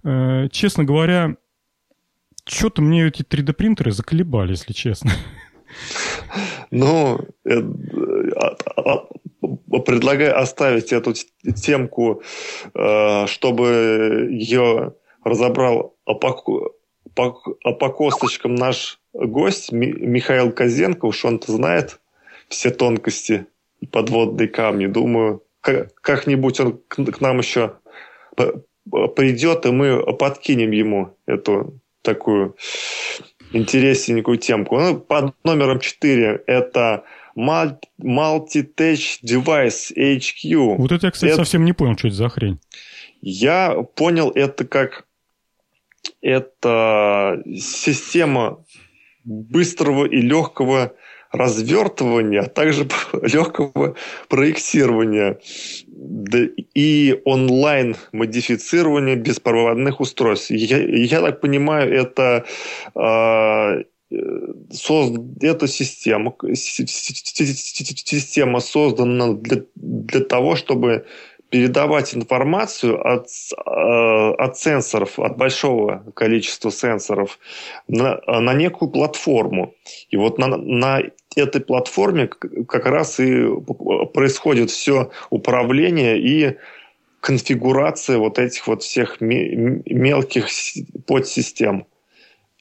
[0.03, 1.35] Э, честно говоря,
[2.45, 5.11] что-то мне эти 3D-принтеры заколебали, если честно.
[6.75, 7.61] Ну, э,
[9.85, 11.13] предлагаю оставить эту
[11.55, 12.23] темку,
[12.73, 16.71] чтобы ее разобрал по,
[17.13, 21.05] по, по косточкам наш гость Михаил Козенко.
[21.05, 21.99] Уж он-то знает
[22.49, 23.45] все тонкости
[23.91, 24.87] подводные камни.
[24.87, 27.73] Думаю, как-нибудь он к нам еще
[29.15, 32.55] придет, и мы подкинем ему эту такую
[33.53, 34.79] интересненькую темку.
[34.79, 37.03] Ну, под номером 4 это
[37.37, 40.75] Multi-Touch Device HQ.
[40.77, 41.37] Вот это я, кстати, это...
[41.37, 42.59] совсем не понял, что это за хрень.
[43.21, 45.05] Я понял это как
[46.21, 48.65] это система
[49.23, 50.93] быстрого и легкого
[51.33, 52.87] развертывания, а также
[53.21, 53.95] легкого
[54.29, 55.39] проектирования
[56.75, 60.51] и онлайн модифицирования беспроводных устройств.
[60.51, 62.45] Я, я так понимаю, это
[62.95, 63.83] э,
[64.71, 65.19] созд...
[65.41, 66.35] эта система,
[68.05, 71.05] система создана для, для того, чтобы
[71.53, 77.37] передавать информацию от, э, от сенсоров, от большого количества сенсоров
[77.87, 79.75] на, на некую платформу.
[80.09, 81.03] И вот на, на
[81.35, 83.45] этой платформе как раз и
[84.15, 86.57] происходит все управление и
[87.19, 90.47] конфигурация вот этих вот всех мелких
[91.05, 91.85] подсистем.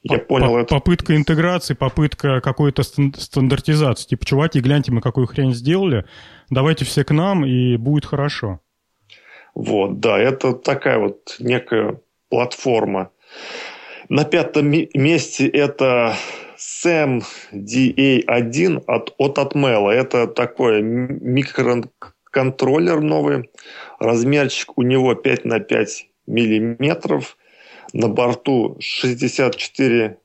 [0.03, 0.75] Я По понял это.
[0.75, 4.09] Попытка интеграции, попытка какой-то стандартизации.
[4.09, 6.05] Типа, чуваки, гляньте, мы какую хрень сделали,
[6.51, 8.61] давайте все к нам, и будет хорошо.
[9.55, 13.13] Вот, да, это такая вот некая платформа.
[14.09, 16.17] На пятом месте это
[16.57, 17.23] SAM
[17.53, 19.89] DA1 от, от Atmel.
[19.89, 23.51] Это такой микроконтроллер новый.
[23.99, 27.37] Размерчик у него 5 на 5 миллиметров.
[27.93, 30.19] На борту 64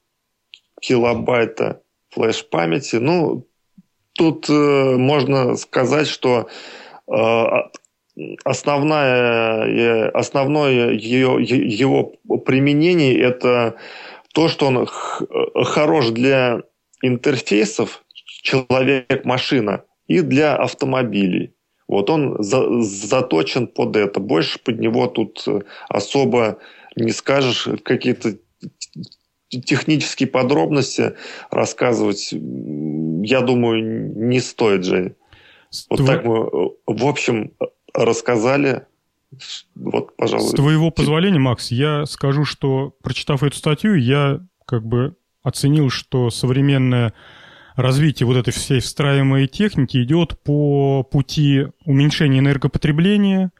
[0.80, 2.98] килобайта флеш-памяти.
[2.98, 3.48] Ну,
[4.14, 6.48] тут э, можно сказать, что
[7.08, 7.46] э,
[8.44, 12.14] основная, основное ее, его
[12.46, 13.76] применение это
[14.34, 14.88] то, что он
[15.66, 16.62] хорош для
[17.02, 18.04] интерфейсов
[18.42, 21.54] человек-машина и для автомобилей.
[21.88, 24.20] Вот он за, заточен под это.
[24.20, 25.46] Больше под него тут
[25.88, 26.58] особо
[26.96, 28.38] не скажешь какие-то
[29.50, 31.14] технические подробности
[31.50, 33.82] рассказывать, я думаю,
[34.28, 35.16] не стоит, Жень.
[35.90, 36.50] Вот так мы,
[36.86, 37.52] в общем,
[37.98, 38.86] рассказали.
[39.76, 40.48] Вот, пожалуй.
[40.48, 46.30] С твоего позволения, Макс, я скажу, что, прочитав эту статью, я как бы оценил, что
[46.30, 47.14] современное
[47.76, 53.52] развитие вот этой всей встраиваемой техники идет по пути уменьшения энергопотребления,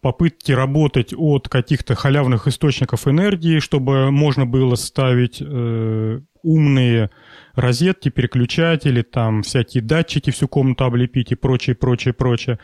[0.00, 7.10] попытки работать от каких-то халявных источников энергии, чтобы можно было ставить э, умные
[7.54, 12.58] розетки, переключатели, там всякие датчики всю комнату облепить и прочее, прочее, прочее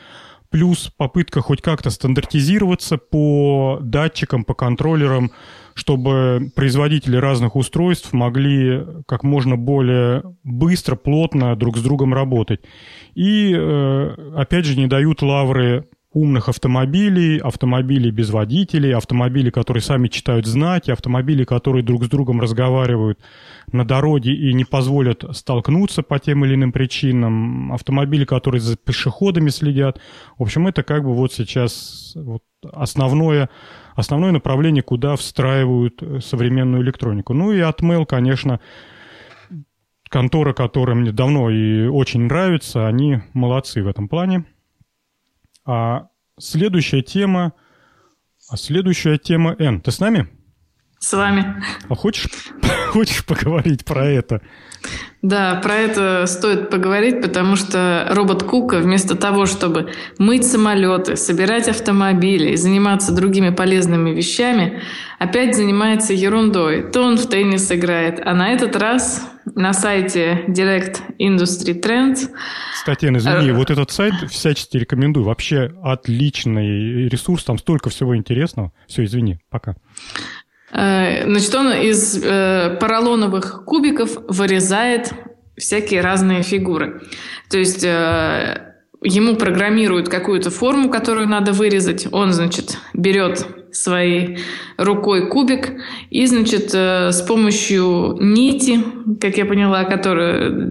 [0.51, 5.33] плюс попытка хоть как-то стандартизироваться по датчикам, по контроллерам,
[5.75, 12.61] чтобы производители разных устройств могли как можно более быстро, плотно друг с другом работать.
[13.15, 15.87] И, э, опять же, не дают лавры
[16.17, 22.41] умных автомобилей, автомобилей без водителей, автомобилей, которые сами читают знаки, автомобили, которые друг с другом
[22.41, 23.21] разговаривают
[23.73, 29.49] на дороге и не позволят столкнуться по тем или иным причинам, автомобили, которые за пешеходами
[29.51, 30.01] следят.
[30.39, 32.43] В общем, это как бы вот сейчас вот
[32.73, 33.49] основное,
[33.95, 37.35] основное направление, куда встраивают современную электронику.
[37.35, 38.61] Ну и Atmel, конечно,
[40.09, 44.45] контора, которая мне давно и очень нравится, они молодцы в этом плане.
[45.65, 46.09] А
[46.39, 47.53] следующая тема...
[48.49, 49.81] А следующая тема Н.
[49.81, 50.29] Ты с нами?
[50.99, 51.63] С вами.
[51.89, 52.27] А хочешь,
[52.91, 54.41] хочешь поговорить про это?
[55.23, 61.69] Да, про это стоит поговорить, потому что робот Кука вместо того, чтобы мыть самолеты, собирать
[61.69, 64.83] автомобили и заниматься другими полезными вещами,
[65.19, 66.91] опять занимается ерундой.
[66.93, 72.29] То он в теннис играет, а на этот раз на сайте Direct Industry Trends.
[72.75, 75.25] Кстати, извини, э, вот этот сайт всячески рекомендую.
[75.25, 78.73] Вообще отличный ресурс, там столько всего интересного.
[78.87, 79.77] Все, извини, пока.
[80.77, 85.13] Э, значит, он из э, поролоновых кубиков вырезает
[85.57, 87.01] всякие разные фигуры.
[87.49, 92.07] То есть э, ему программируют какую-то форму, которую надо вырезать.
[92.13, 94.39] Он, значит, берет своей
[94.77, 95.73] рукой кубик
[96.11, 98.85] и, значит, э, с помощью нити,
[99.21, 100.69] как я поняла, которая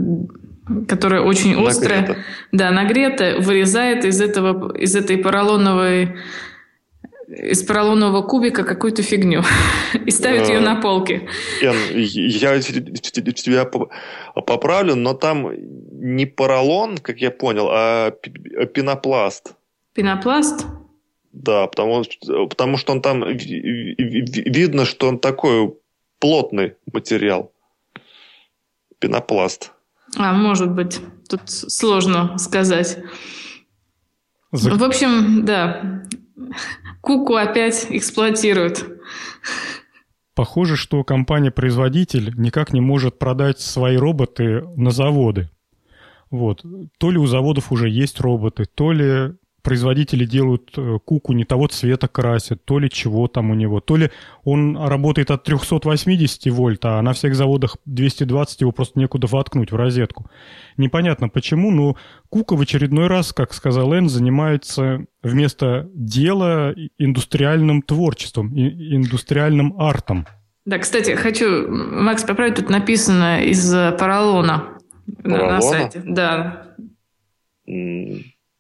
[0.88, 2.20] которая очень острая, нагрета.
[2.52, 6.16] да, нагрета, вырезает из этого из этой поролоновой
[7.28, 9.44] из поролонового кубика какую-то фигню
[10.06, 11.28] и ставит ее на полке.
[11.62, 11.74] Я
[12.62, 13.66] тебя
[14.34, 15.52] поправлю, но там
[15.92, 18.12] не поролон, как я понял, а
[18.74, 19.56] пенопласт.
[19.94, 20.66] Пенопласт?
[21.32, 22.04] Да, потому,
[22.50, 25.74] потому что он там видно, что он такой
[26.20, 27.52] плотный материал.
[29.00, 29.72] Пенопласт.
[30.18, 31.00] А, может быть.
[31.28, 33.00] Тут сложно сказать.
[34.52, 36.04] В общем, да.
[37.06, 38.84] Куку опять эксплуатируют.
[40.34, 45.52] Похоже, что компания-производитель никак не может продать свои роботы на заводы.
[46.32, 46.66] Вот.
[46.98, 49.36] То ли у заводов уже есть роботы, то ли
[49.66, 53.98] производители делают э, куку не того цвета красят, то ли чего там у него, то
[53.98, 54.12] ли
[54.44, 59.76] он работает от 380 вольт, а на всех заводах 220 его просто некуда воткнуть в
[59.76, 60.30] розетку.
[60.78, 61.98] Непонятно почему, но
[62.30, 70.28] Кука в очередной раз, как сказал Эн, занимается вместо дела индустриальным творчеством, индустриальным артом.
[70.66, 74.78] Да, кстати, хочу, Макс, поправить, тут написано из поролона,
[75.24, 75.48] поролона?
[75.48, 76.04] На, на сайте.
[76.06, 76.76] Да.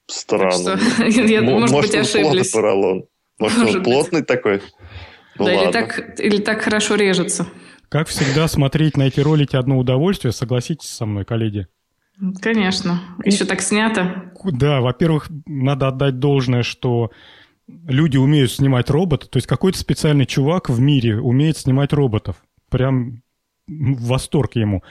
[0.07, 0.79] Странно.
[1.07, 2.51] Я, может, может быть, ошиблись.
[2.51, 3.05] поролон.
[3.39, 4.61] Может, может он плотный такой?
[5.37, 7.47] Ну, да, или так, или так хорошо режется.
[7.89, 11.67] Как всегда, смотреть на эти ролики одно удовольствие, согласитесь со мной, коллеги.
[12.41, 13.01] Конечно.
[13.23, 14.31] Еще так снято.
[14.43, 17.11] Да, во-первых, надо отдать должное, что
[17.67, 19.27] люди умеют снимать робота.
[19.27, 22.37] То есть какой-то специальный чувак в мире умеет снимать роботов.
[22.69, 23.21] Прям
[23.67, 24.83] восторг ему.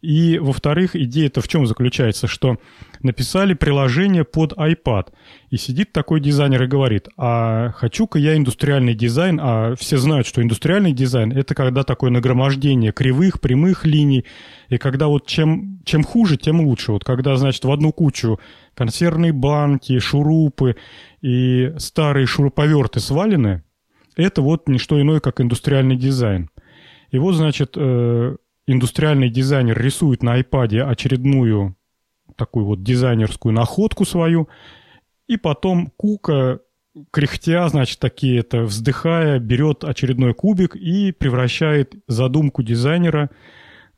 [0.00, 2.58] И, во-вторых, идея-то в чем заключается, что
[3.02, 5.08] написали приложение под iPad,
[5.50, 10.42] и сидит такой дизайнер и говорит, а хочу-ка я индустриальный дизайн, а все знают, что
[10.42, 14.24] индустриальный дизайн— это когда такое нагромождение кривых, прямых линий,
[14.68, 16.92] и когда вот чем, чем хуже, тем лучше.
[16.92, 18.38] Вот когда, значит, в одну кучу
[18.74, 20.76] консервные банки, шурупы
[21.20, 23.64] и старые шуруповерты свалены,
[24.16, 26.50] это вот не что иное, как индустриальный дизайн.
[27.10, 28.36] И вот, значит, э,
[28.66, 31.76] индустриальный дизайнер рисует на iPad очередную
[32.36, 34.48] такую вот дизайнерскую находку свою,
[35.26, 36.60] и потом Кука,
[37.10, 43.30] кряхтя, значит, такие это, вздыхая, берет очередной кубик и превращает задумку дизайнера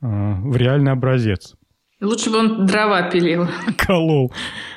[0.01, 1.55] э, в реальный образец.
[2.01, 3.47] Лучше бы он дрова пилил.
[3.79, 4.33] Колол.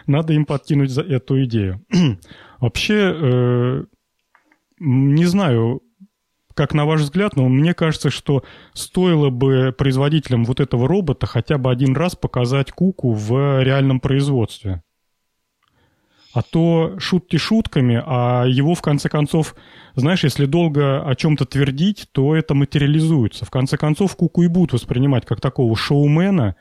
[0.06, 1.84] Надо им подкинуть за эту идею.
[2.60, 3.86] Вообще, э,
[4.80, 5.82] не знаю,
[6.56, 8.44] как на ваш взгляд, но мне кажется, что
[8.74, 14.82] стоило бы производителям вот этого робота хотя бы один раз показать куку в реальном производстве.
[16.34, 19.56] А то шутки шутками, а его в конце концов,
[19.96, 23.46] знаешь, если долго о чем-то твердить, то это материализуется.
[23.46, 26.56] В конце концов, куку и будут воспринимать как такого шоумена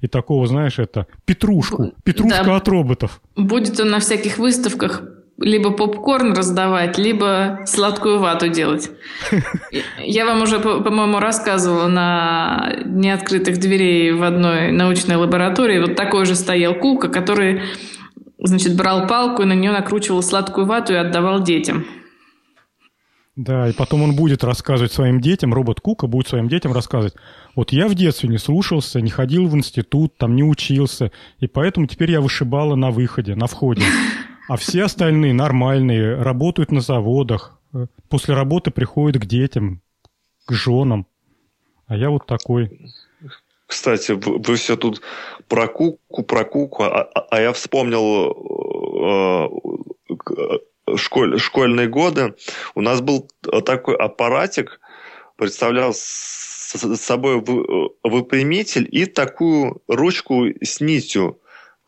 [0.00, 2.56] и такого, знаешь, это петрушку, петрушка да.
[2.56, 3.20] от роботов.
[3.36, 5.04] Будет он на всяких выставках
[5.40, 8.90] либо попкорн раздавать, либо сладкую вату делать.
[9.98, 15.80] Я вам уже, по-моему, рассказывала на Дне открытых дверей в одной научной лаборатории.
[15.80, 17.62] Вот такой же стоял Кука, который,
[18.38, 21.86] значит, брал палку и на нее накручивал сладкую вату и отдавал детям.
[23.36, 27.14] Да, и потом он будет рассказывать своим детям, робот Кука будет своим детям рассказывать,
[27.56, 31.86] вот я в детстве не слушался, не ходил в институт, там не учился, и поэтому
[31.86, 33.82] теперь я вышибала на выходе, на входе.
[34.50, 37.56] А все остальные нормальные, работают на заводах,
[38.08, 39.80] после работы приходят к детям,
[40.44, 41.06] к женам.
[41.86, 42.90] А я вот такой.
[43.68, 45.02] Кстати, вы, все тут
[45.46, 49.46] про куку, про куку, а, а, а я вспомнил
[50.18, 52.34] э, школь, школьные годы.
[52.74, 53.30] У нас был
[53.64, 54.80] такой аппаратик,
[55.36, 57.40] представлял с собой
[58.02, 61.39] выпрямитель и такую ручку с нитью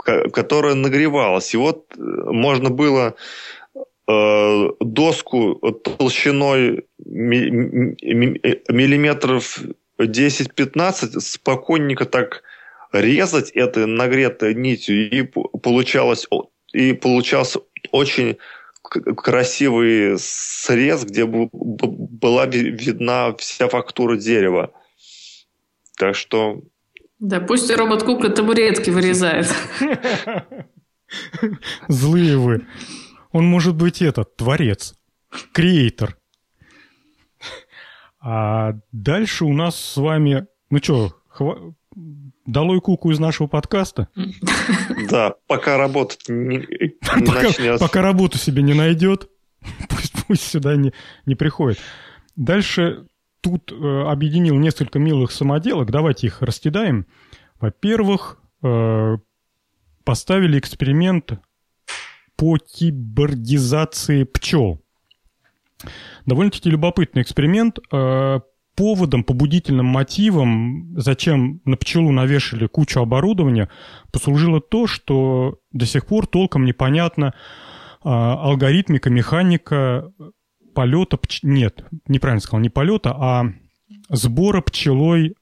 [0.04, 1.54] которая нагревалась.
[1.54, 3.14] И вот э, можно было
[4.08, 9.60] э, доску толщиной миллиметров
[9.98, 12.42] 10-15 спокойненько так
[12.92, 16.26] резать этой нагретой нитью, и получалось,
[16.72, 18.38] и получался очень
[18.82, 24.72] красивый срез, где была видна вся фактура дерева.
[25.96, 26.62] Так что
[27.22, 29.46] Да, пусть робот-кукла табуретки вырезает.
[31.88, 32.66] Злые вы.
[33.30, 34.96] Он может быть этот, творец,
[35.52, 36.18] креатор.
[38.20, 40.48] А дальше у нас с вами...
[40.68, 41.74] Ну что, хва...
[42.44, 44.08] долой куку из нашего подкаста?
[45.08, 47.84] Да, пока работать не, не пока, начнется.
[47.84, 49.28] Пока работу себе не найдет,
[49.88, 50.92] пусть, пусть сюда не,
[51.26, 51.78] не приходит.
[52.34, 53.06] Дальше
[53.42, 55.90] тут э, объединил несколько милых самоделок.
[55.90, 57.06] Давайте их раскидаем.
[57.60, 59.18] Во-первых, э,
[60.04, 61.40] поставили эксперимент
[62.36, 64.80] по кибордизации пчел.
[66.24, 67.78] Довольно-таки любопытный эксперимент.
[67.92, 68.40] Э,
[68.74, 73.68] поводом, побудительным мотивом, зачем на пчелу навешали кучу оборудования,
[74.12, 77.34] послужило то, что до сих пор толком непонятно
[78.02, 80.10] э, алгоритмика, механика
[80.74, 81.16] полета...
[81.16, 81.40] Пч...
[81.42, 83.44] Нет, неправильно сказал, не полета, а
[84.08, 85.34] сбора пчелой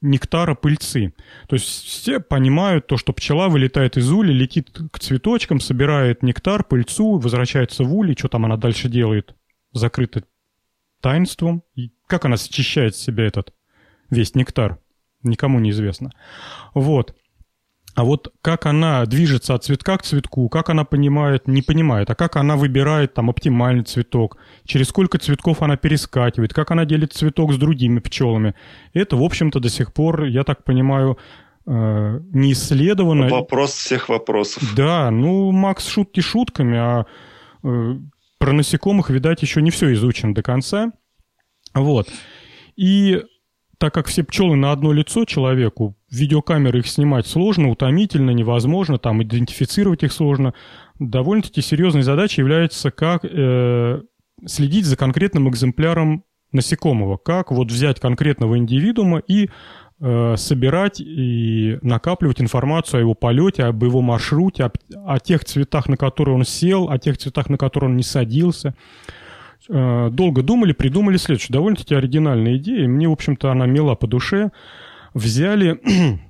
[0.00, 1.14] нектара пыльцы.
[1.48, 6.64] То есть все понимают то, что пчела вылетает из ули, летит к цветочкам, собирает нектар,
[6.64, 9.34] пыльцу, возвращается в улей, что там она дальше делает,
[9.72, 10.24] закрыто
[11.00, 11.62] таинством.
[11.74, 13.52] И как она счищает с себя этот
[14.08, 14.78] весь нектар,
[15.22, 16.12] никому не известно.
[16.74, 17.14] Вот.
[17.94, 22.14] А вот как она движется от цветка к цветку, как она понимает, не понимает, а
[22.14, 27.52] как она выбирает там оптимальный цветок, через сколько цветков она перескакивает, как она делит цветок
[27.52, 28.54] с другими пчелами.
[28.94, 31.18] Это, в общем-то, до сих пор, я так понимаю,
[31.66, 33.28] э, не исследовано.
[33.28, 34.62] Вопрос всех вопросов.
[34.76, 37.06] Да, ну, Макс, шутки шутками, а
[37.64, 37.96] э,
[38.38, 40.92] про насекомых, видать, еще не все изучено до конца.
[41.74, 42.08] Вот.
[42.76, 43.22] И
[43.80, 49.22] так как все пчелы на одно лицо человеку, видеокамеры их снимать сложно, утомительно, невозможно, там
[49.22, 50.52] идентифицировать их сложно.
[50.98, 54.02] Довольно-таки серьезной задачей является, как э,
[54.44, 59.48] следить за конкретным экземпляром насекомого, как вот взять конкретного индивидуума и
[59.98, 64.72] э, собирать и накапливать информацию о его полете, об его маршруте, о,
[65.06, 68.74] о тех цветах, на которые он сел, о тех цветах, на которые он не садился.
[69.68, 71.52] Э, долго думали, придумали следующую.
[71.52, 72.88] Довольно-таки оригинальная идея.
[72.88, 74.50] Мне, в общем-то, она мила по душе.
[75.14, 75.80] Взяли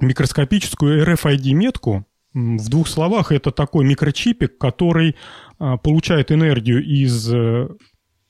[0.00, 2.06] микроскопическую RFID-метку.
[2.32, 5.14] В двух словах, это такой микрочипик, который
[5.60, 7.68] э, получает энергию из э,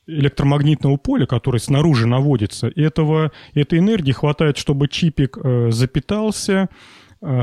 [0.07, 2.70] электромагнитного поля, которое снаружи наводится.
[2.76, 5.38] Этого, этой энергии хватает, чтобы чипик
[5.70, 6.68] запитался,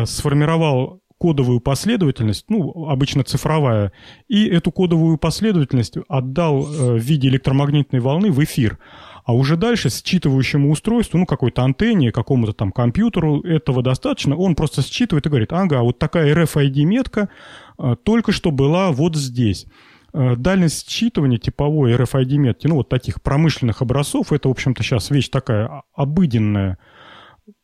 [0.06, 3.92] сформировал кодовую последовательность, ну, обычно цифровая,
[4.28, 8.80] и эту кодовую последовательность отдал э, в виде электромагнитной волны в эфир.
[9.24, 14.82] А уже дальше считывающему устройству, ну, какой-то антенне, какому-то там компьютеру этого достаточно, он просто
[14.82, 17.30] считывает и говорит, ага, вот такая RFID-метка
[17.78, 19.68] э, только что была вот здесь.
[20.14, 25.30] Э, дальность считывания типовой RFID-метки, ну, вот таких промышленных образцов, это, в общем-то, сейчас вещь
[25.30, 26.80] такая обыденная,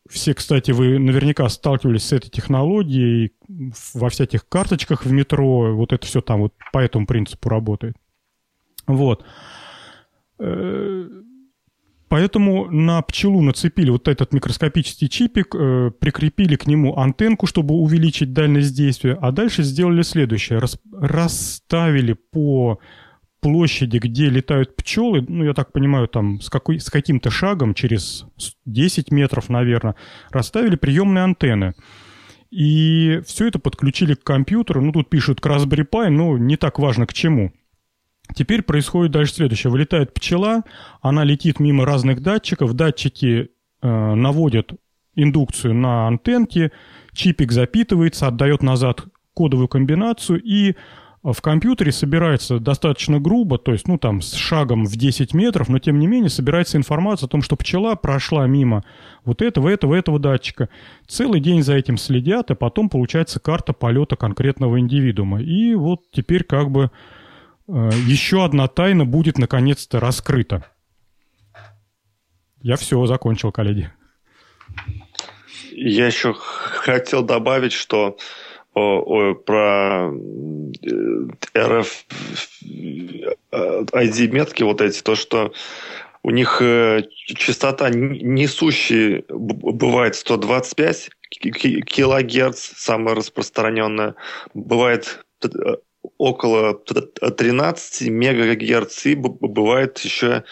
[0.10, 3.34] все, кстати, вы наверняка сталкивались с этой технологией
[3.93, 5.76] во всяких карточках в метро.
[5.76, 7.95] Вот это все там вот по этому принципу работает.
[8.88, 9.26] Вот.
[10.39, 11.10] Э,
[12.08, 18.34] поэтому на пчелу нацепили вот этот микроскопический чипик, э, прикрепили к нему антенку, чтобы увеличить
[18.34, 20.62] дальность действия, а дальше сделали следующее.
[20.91, 22.80] Расставили по
[23.48, 28.26] площади, где летают пчелы, ну, я так понимаю, там с, какой, с каким-то шагом, через
[28.66, 29.95] 10 метров, наверное,
[30.32, 31.74] расставили приемные антенны.
[32.52, 34.82] И все это подключили к компьютеру.
[34.82, 37.54] Ну, тут пишут к Raspberry Pi, но не так важно к чему.
[38.36, 39.72] Теперь происходит дальше следующее.
[39.72, 40.64] Вылетает пчела,
[41.02, 43.50] она летит мимо разных датчиков, датчики
[43.82, 44.74] э, наводят
[45.16, 46.74] индукцию на антенки,
[47.14, 50.76] чипик запитывается, отдает назад кодовую комбинацию, и
[51.34, 55.80] в компьютере собирается достаточно грубо, то есть, ну, там, с шагом в 10 метров, но,
[55.80, 58.84] тем не менее, собирается информация о том, что пчела прошла мимо
[59.26, 60.70] вот этого, этого, этого датчика.
[61.06, 65.41] Целый день за этим следят, и потом получается карта полета конкретного индивидуума.
[65.41, 66.91] И вот теперь как бы
[67.68, 70.66] э, еще одна тайна будет наконец-то раскрыта.
[72.62, 73.91] Я все, закончил, коллеги.
[75.72, 78.18] Я еще хотел добавить, что
[79.45, 80.12] про
[81.54, 81.88] RF
[83.52, 85.52] ID метки вот эти, то, что
[86.24, 94.16] у них э, частота несущая бывает 125 килогерц, самая распространенная,
[94.54, 95.48] бывает э,
[96.18, 100.44] около 13 мегагерц, и бывает еще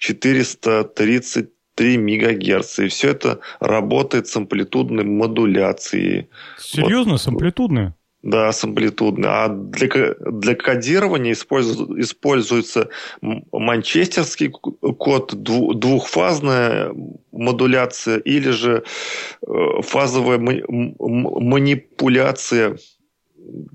[0.00, 2.80] 430 3 МГц.
[2.80, 6.28] И все это работает с амплитудной модуляцией.
[6.58, 7.20] Серьезно, вот.
[7.20, 7.92] с амплитудной?
[8.22, 9.28] Да, с амплитудной.
[9.28, 12.88] А для, для кодирования используется, используется
[13.20, 16.92] манчестерский код, двухфазная
[17.30, 18.82] модуляция или же
[19.46, 20.38] э, фазовая
[20.98, 22.78] манипуляция.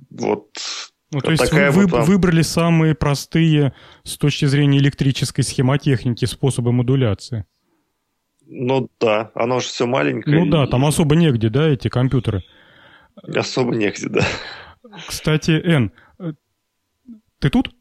[0.10, 0.50] Вот
[1.14, 3.74] ну, то есть Такая вы вот выбрали самые простые
[4.04, 7.46] с точки зрения электрической схемотехники способы модуляции.
[8.54, 10.44] Ну да, оно же все маленькое.
[10.44, 12.44] Ну да, там особо негде, да, эти компьютеры?
[13.24, 14.26] Особо негде, да.
[15.08, 15.94] Кстати, Эн,
[17.40, 17.72] ты тут?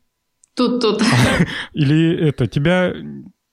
[0.54, 1.02] Тут, тут.
[1.72, 2.94] Или это, тебя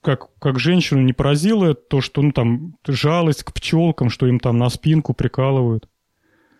[0.03, 4.59] как, как женщину не поразило то, что ну там жалость к пчелкам, что им там
[4.59, 5.89] на спинку прикалывают?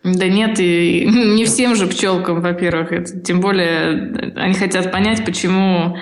[0.02, 2.90] Да нет, и не всем же пчелкам, во-первых.
[2.90, 5.96] Это, тем более они хотят понять, почему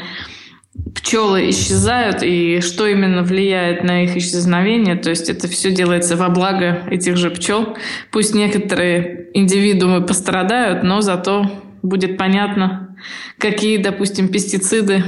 [0.95, 4.97] пчелы исчезают и что именно влияет на их исчезновение.
[4.97, 7.77] То есть это все делается во благо этих же пчел.
[8.11, 11.51] Пусть некоторые индивидуумы пострадают, но зато
[11.83, 12.97] будет понятно,
[13.39, 15.05] какие, допустим, пестициды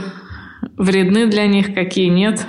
[0.76, 2.46] вредны для них, какие нет.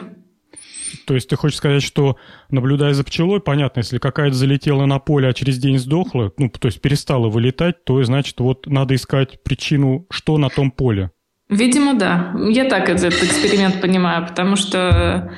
[1.05, 2.17] То есть ты хочешь сказать, что
[2.51, 6.67] наблюдая за пчелой, понятно, если какая-то залетела на поле, а через день сдохла, ну, то
[6.67, 11.09] есть перестала вылетать, то значит, вот надо искать причину, что на том поле.
[11.49, 12.35] Видимо, да.
[12.49, 15.33] Я так этот эксперимент понимаю, потому что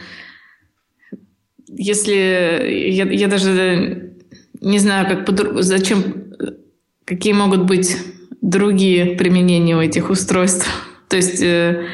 [1.68, 4.12] если я, я даже
[4.60, 6.04] не знаю, как зачем,
[7.06, 7.98] какие могут быть
[8.42, 10.68] другие применения у этих устройств.
[11.08, 11.86] То есть э,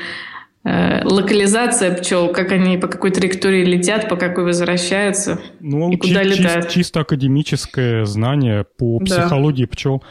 [0.64, 6.23] э, локализация пчел, как они по какой траектории летят, по какой возвращаются ну, и куда
[6.23, 6.65] чи- летают.
[6.65, 9.72] Чис- чисто академическое знание по психологии да.
[9.72, 10.03] пчел.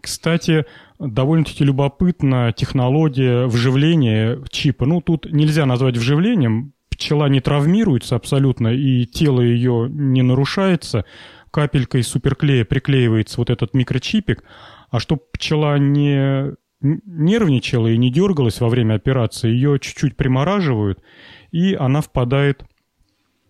[0.00, 0.64] Кстати,
[0.98, 4.86] довольно-таки любопытна технология вживления чипа.
[4.86, 6.72] Ну, тут нельзя назвать вживлением.
[6.90, 11.04] Пчела не травмируется абсолютно, и тело ее не нарушается.
[11.50, 14.42] Капелькой суперклея приклеивается вот этот микрочипик.
[14.90, 21.02] А чтобы пчела не нервничала и не дергалась во время операции, ее чуть-чуть примораживают,
[21.50, 22.62] и она впадает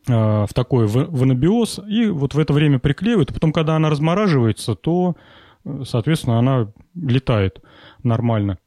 [0.07, 3.33] э, в такой в анабиоз, и вот в это время приклеивают.
[3.33, 5.17] Потом, когда она размораживается, то
[5.85, 7.63] соответственно, она летает
[8.03, 8.59] нормально.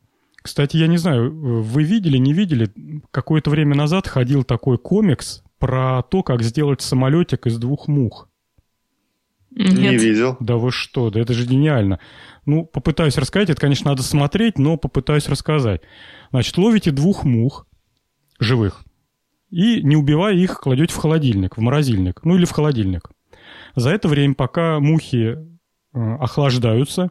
[0.42, 1.32] Кстати, я не знаю,
[1.64, 2.72] вы видели, не видели,
[3.12, 8.28] какое-то время назад ходил такой комикс про то, как сделать самолетик из двух мух.
[9.52, 9.74] Нет.
[9.74, 10.38] Не видел.
[10.40, 12.00] Да вы что, да это же гениально.
[12.46, 15.82] Ну, попытаюсь рассказать, это, конечно, надо смотреть, но попытаюсь рассказать.
[16.32, 17.68] Значит, ловите двух мух
[18.40, 18.84] живых
[19.52, 23.12] и, не убивая их, кладете в холодильник, в морозильник, ну или в холодильник.
[23.76, 25.38] За это время, пока мухи
[25.94, 27.10] охлаждаются,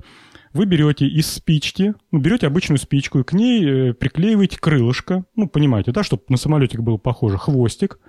[0.52, 5.48] вы берете из спички, ну, берете обычную спичку и к ней э, приклеиваете крылышко, ну,
[5.48, 8.00] понимаете, да, чтобы на самолетик был похоже, хвостик.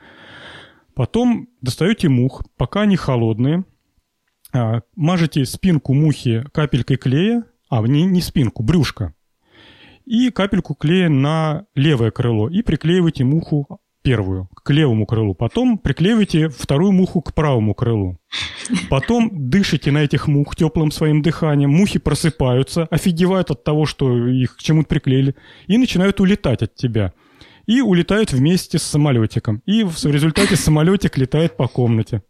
[0.96, 3.64] Потом достаете мух, пока они холодные,
[4.54, 9.14] а, мажете спинку мухи капелькой клея, а, не, не спинку, брюшко,
[10.06, 16.50] и капельку клея на левое крыло, и приклеиваете муху первую к левому крылу, потом приклеиваете
[16.50, 18.20] вторую муху к правому крылу.
[18.90, 24.58] Потом дышите на этих мух теплым своим дыханием, мухи просыпаются, офигевают от того, что их
[24.58, 25.36] к чему-то приклеили,
[25.68, 27.14] и начинают улетать от тебя.
[27.68, 29.62] И улетают вместе с самолетиком.
[29.66, 32.24] И в результате самолетик летает по комнате.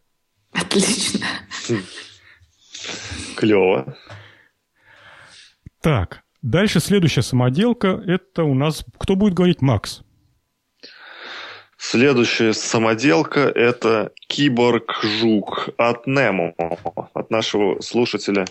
[0.52, 1.26] Отлично.
[3.36, 3.96] Клево.
[5.82, 7.88] Так, дальше следующая самоделка.
[8.06, 8.86] Это у нас...
[8.98, 9.62] Кто будет говорить?
[9.62, 10.04] Макс.
[11.84, 16.54] Следующая самоделка– это киборг-жук от Немо,
[17.16, 18.46] от нашего слушателя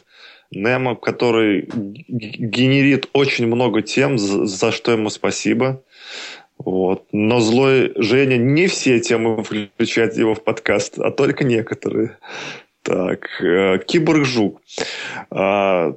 [0.50, 1.68] Немо, который
[2.08, 5.80] генерит очень много тем, за что ему спасибо.
[6.58, 7.06] Вот.
[7.12, 12.18] Но злой Женя не все темы включает его в подкаст, а только некоторые.
[12.82, 14.60] Так, э, киборг-жук.
[15.30, 15.94] А,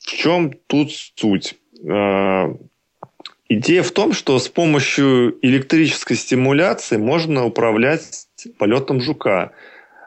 [0.00, 1.54] в чем тут суть?
[3.54, 8.26] Идея в том, что с помощью электрической стимуляции можно управлять
[8.58, 9.52] полетом жука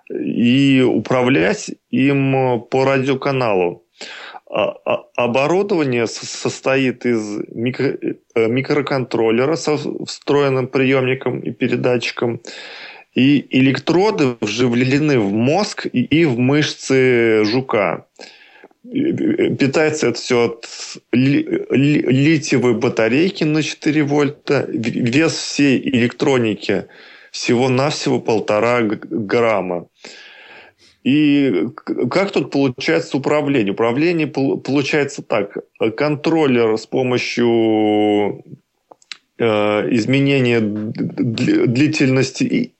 [0.10, 3.86] и управлять им по радиоканалу.
[4.50, 12.42] А, а, оборудование состоит из э, микроконтроллера со встроенным приемником и передатчиком,
[13.14, 18.08] и электроды вживлены в мозг и в мышцы жука
[18.92, 20.68] питается это все от
[21.12, 24.66] литиевой батарейки на 4 вольта.
[24.70, 26.86] Вес всей электроники
[27.32, 29.88] всего-навсего полтора грамма.
[31.04, 31.68] И
[32.10, 33.74] как тут получается управление?
[33.74, 35.58] Управление получается так.
[35.96, 38.44] Контроллер с помощью
[39.38, 42.75] э, изменения длительности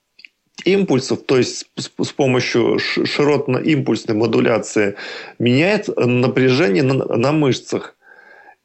[0.66, 4.96] импульсов, то есть с, помощью широтно-импульсной модуляции,
[5.38, 7.96] меняет напряжение на, на мышцах.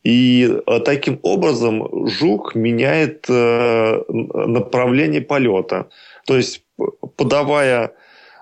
[0.03, 5.89] И э, таким образом жук меняет э, направление полета.
[6.25, 6.63] То есть
[7.17, 7.91] подавая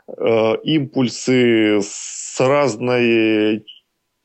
[0.08, 3.66] э, импульсы с разной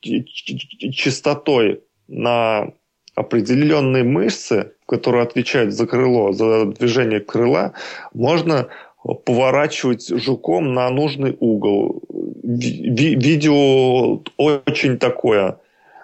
[0.01, 2.71] частотой на
[3.15, 7.73] определенные мышцы, которые отвечают за крыло, за движение крыла,
[8.13, 8.67] можно
[9.13, 12.01] поворачивать жуком на нужный угол.
[12.43, 15.59] Ви видео очень такое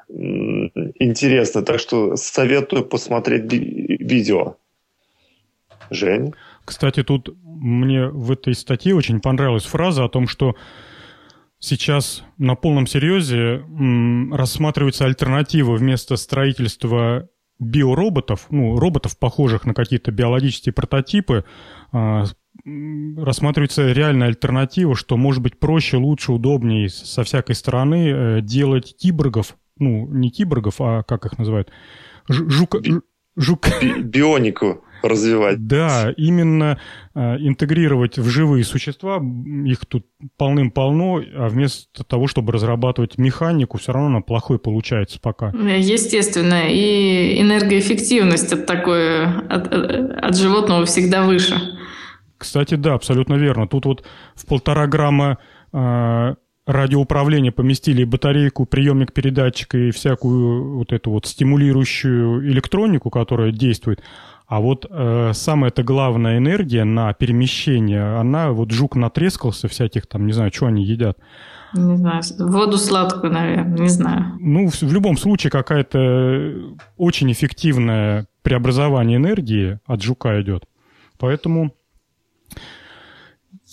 [0.10, 4.56] интересное, так что советую посмотреть видео.
[5.90, 6.34] Жень?
[6.66, 10.56] Кстати, тут мне в этой статье очень понравилась фраза о том, что
[11.60, 13.64] сейчас на полном серьезе
[14.36, 17.28] рассматривается альтернатива вместо строительства
[17.60, 21.46] биороботов, ну, роботов, похожих на какие-то биологические прототипы,
[21.92, 22.26] а,
[23.18, 29.58] рассматривается реальная альтернатива, что может быть проще, лучше, удобнее со всякой стороны э, делать киборгов,
[29.78, 31.72] ну, не киборгов, а как их называют?
[32.28, 32.80] Жука...
[33.36, 33.68] Жук...
[34.04, 35.66] Бионику развивать.
[35.66, 36.80] Да, именно
[37.16, 39.22] э, интегрировать в живые существа,
[39.66, 40.06] их тут
[40.38, 45.50] полным-полно, а вместо того, чтобы разрабатывать механику, все равно она плохой получается пока.
[45.50, 51.56] Естественно, и энергоэффективность от такой, от, от животного всегда выше.
[52.42, 53.68] Кстати, да, абсолютно верно.
[53.68, 54.04] Тут вот
[54.34, 55.38] в полтора грамма
[55.72, 56.36] э,
[56.66, 64.02] радиоуправления поместили батарейку, приемник передатчика и всякую вот эту вот стимулирующую электронику, которая действует.
[64.48, 70.34] А вот э, самая-то главная энергия на перемещение, она вот жук натрескался всяких там, не
[70.34, 71.20] знаю, что они едят.
[71.74, 74.34] Не знаю, воду сладкую, наверное, не знаю.
[74.40, 76.56] Ну, в, в любом случае какая-то
[76.98, 80.66] очень эффективное преобразование энергии от жука идет.
[81.20, 81.76] Поэтому,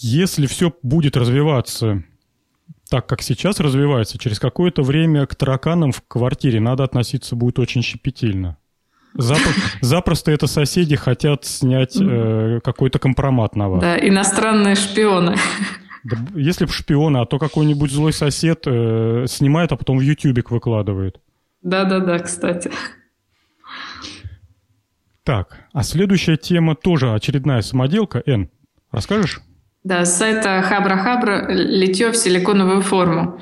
[0.01, 2.05] если все будет развиваться
[2.91, 7.83] так, как сейчас развивается, через какое-то время к тараканам в квартире надо относиться будет очень
[7.83, 8.57] щепетильно.
[9.17, 13.81] Запро- запросто это соседи хотят снять э, какой-то компромат на вас.
[13.81, 15.37] Да, иностранные шпионы.
[16.05, 20.53] Да, если бы шпионы, а то какой-нибудь злой сосед э, снимает, а потом в ютубик
[20.53, 21.21] выкладывает.
[21.61, 22.71] Да-да-да, кстати.
[25.25, 28.23] Так, а следующая тема тоже очередная самоделка.
[28.25, 28.49] Эн,
[28.93, 29.41] расскажешь?
[29.85, 33.41] Да, с сайта Хабра-Хабра литье в силиконовую форму.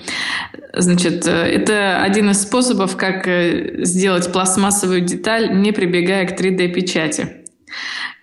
[0.74, 7.46] Значит, э, это один из способов, как э, сделать пластмассовую деталь, не прибегая к 3D-печати.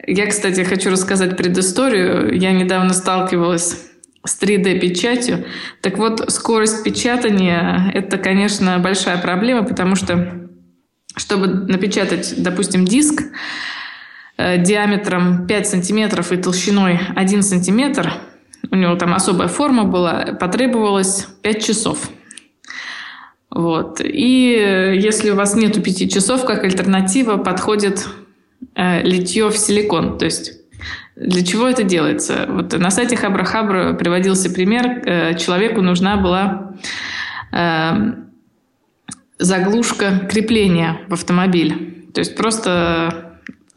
[0.06, 2.38] Я, кстати, хочу рассказать предысторию.
[2.38, 3.90] Я недавно сталкивалась
[4.26, 5.46] с 3D-печатью.
[5.82, 10.48] Так вот, скорость печатания– это, конечно, большая проблема, потому что,
[11.16, 13.24] чтобы напечатать, допустим, диск,
[14.38, 18.14] диаметром 5 сантиметров и толщиной 1 сантиметр,
[18.72, 22.10] у него там особая форма была, потребовалось 5 часов.
[23.50, 24.02] Вот.
[24.04, 28.08] И если у вас нету 5 часов, как альтернатива подходит
[28.76, 30.18] э, литье в силикон.
[30.18, 30.54] То есть
[31.16, 32.46] для чего это делается?
[32.50, 35.04] Вот на сайте Хабра Хабра приводился пример.
[35.06, 36.74] Э, человеку нужна была
[37.52, 37.94] э,
[39.38, 42.10] заглушка крепления в автомобиль.
[42.14, 43.23] То есть просто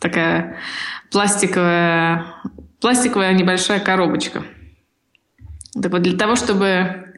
[0.07, 0.59] такая
[1.11, 2.27] пластиковая,
[2.81, 4.45] пластиковая небольшая коробочка.
[5.81, 7.15] Так вот, для того, чтобы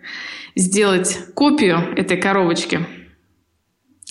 [0.57, 2.87] сделать копию этой коробочки,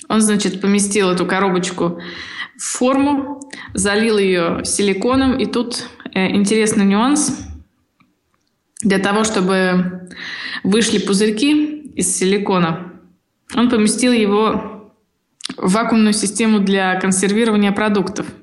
[0.08, 2.00] он, значит, поместил эту коробочку
[2.56, 3.40] в форму,
[3.74, 5.84] залил ее силиконом, и тут
[6.14, 7.44] э, интересный нюанс.
[8.80, 10.08] Для того, чтобы
[10.62, 12.92] вышли пузырьки из силикона,
[13.54, 14.92] он поместил его
[15.56, 18.26] в вакуумную систему для консервирования продуктов–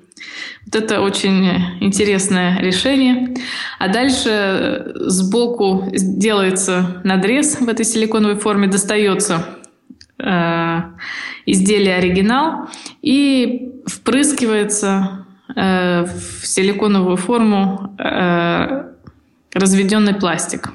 [0.66, 1.46] вот это очень
[1.82, 3.36] интересное решение.
[3.80, 9.46] А дальше сбоку делается надрез в этой силиконовой форме, достается
[10.18, 10.82] э,
[11.46, 12.70] изделие оригинал
[13.02, 15.26] и впрыскивается
[15.56, 18.92] э, в силиконовую форму э,
[19.54, 20.72] разведенный пластик.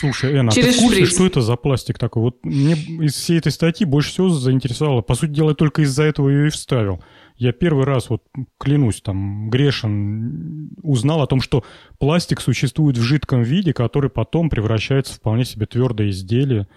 [0.00, 1.14] Слушай, Энна, Через а ты в курсе, шприц.
[1.14, 2.22] что это за пластик такой?
[2.22, 5.02] Вот мне из всей этой статьи больше всего заинтересовало.
[5.02, 7.02] По сути дела, только из-за этого ее и вставил.
[7.36, 8.22] Я первый раз, вот
[8.58, 11.64] клянусь, там, грешен, узнал о том, что
[11.98, 16.68] пластик существует в жидком виде, который потом превращается в вполне себе твердое изделие.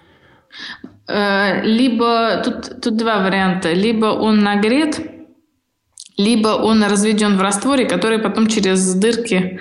[1.07, 3.71] Э, либо, тут, тут два варианта.
[3.71, 4.99] Либо он нагрет,
[6.17, 9.59] либо он разведен в растворе, который потом через дырки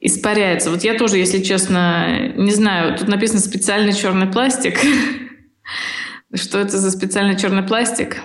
[0.00, 0.70] испаряется.
[0.70, 4.78] Вот я тоже, если честно, не знаю, тут написано специальный черный пластик.
[6.34, 8.16] Что это за специальный черный пластик?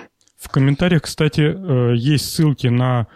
[0.42, 3.06] В комментариях, кстати, э, есть ссылки на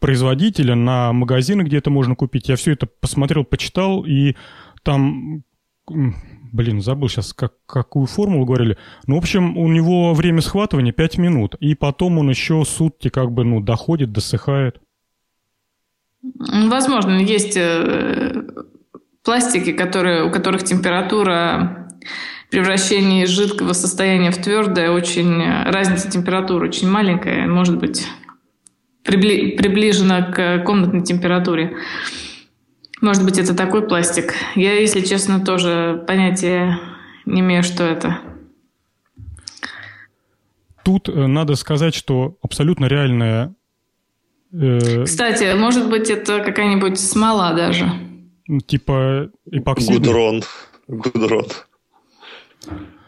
[0.00, 2.50] производителя, на магазины, где это можно купить.
[2.50, 4.36] Я все это посмотрел, почитал, и
[4.82, 5.44] там
[5.86, 8.76] блин, забыл сейчас, как, какую формулу говорили.
[9.06, 13.32] Ну, в общем, у него время схватывания 5 минут, и потом он еще сутки как
[13.32, 14.80] бы, ну, доходит, досыхает.
[16.22, 18.44] Возможно, есть э,
[19.24, 21.88] пластики, которые, у которых температура
[22.54, 28.06] превращения жидкого состояния в твердое очень разница температуры очень маленькая, может быть
[29.02, 31.76] прибли, приближена к комнатной температуре.
[33.00, 34.34] Может быть, это такой пластик.
[34.54, 36.78] Я, если честно, тоже понятия
[37.26, 38.20] не имею, что это.
[40.84, 43.52] Тут э, надо сказать, что абсолютно реальная...
[44.52, 45.02] Э...
[45.02, 47.90] Кстати, может быть, это какая-нибудь смола даже.
[48.68, 49.98] Типа эпоксидный.
[49.98, 50.42] Гудрон.
[50.86, 51.46] Гудрон.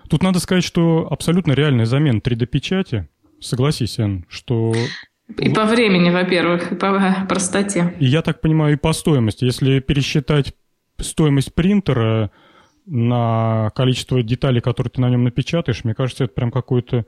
[0.09, 3.09] Тут надо сказать, что абсолютно реальный замен 3D-печати.
[3.41, 4.73] Согласись, Эн, что
[5.39, 7.95] и по времени, во-первых, и по простоте.
[7.99, 9.45] И я так понимаю, и по стоимости.
[9.45, 10.55] Если пересчитать
[10.99, 12.31] стоимость принтера
[12.87, 17.07] на количество деталей, которые ты на нем напечатаешь, мне кажется, это прям какой-то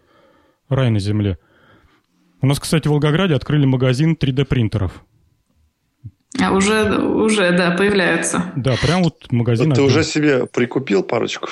[0.68, 1.38] рай на земле.
[2.40, 5.04] У нас, кстати, в Волгограде открыли магазин 3D-принтеров.
[6.40, 8.52] А уже, уже, да, появляются.
[8.54, 9.72] Да, прям вот магазин.
[9.72, 11.48] А ты уже себе прикупил парочку?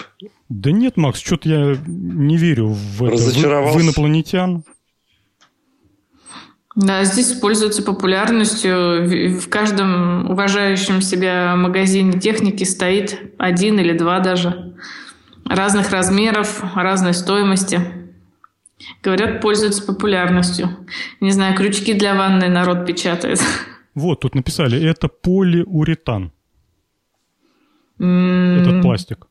[0.48, 3.16] Да нет, Макс, что-то я не верю в это.
[3.16, 4.65] В, в инопланетян.
[6.77, 9.40] Да, здесь пользуются популярностью.
[9.40, 14.74] В каждом уважающем себя магазине техники стоит один или два даже.
[15.47, 17.81] Разных размеров, разной стоимости.
[19.03, 20.69] Говорят, пользуются популярностью.
[21.20, 23.40] Не знаю, крючки для ванны народ печатает.
[23.97, 26.31] Вот, тут написали, это полиуретан.
[27.98, 28.60] Mm.
[28.60, 29.27] Этот пластик.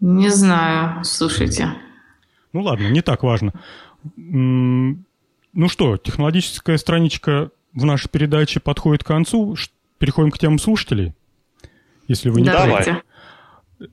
[0.00, 1.72] Не знаю, слушайте.
[2.52, 3.52] Ну ладно, не так важно.
[4.16, 9.56] Ну что, технологическая страничка в нашей передаче подходит к концу.
[9.98, 11.14] Переходим к темам слушателей.
[12.08, 13.02] Если вы не Давайте.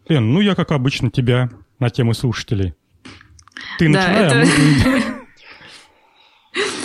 [0.07, 2.73] Эн, ну я, как обычно, тебя на тему слушателей.
[3.77, 5.13] Ты да, начинай, а это...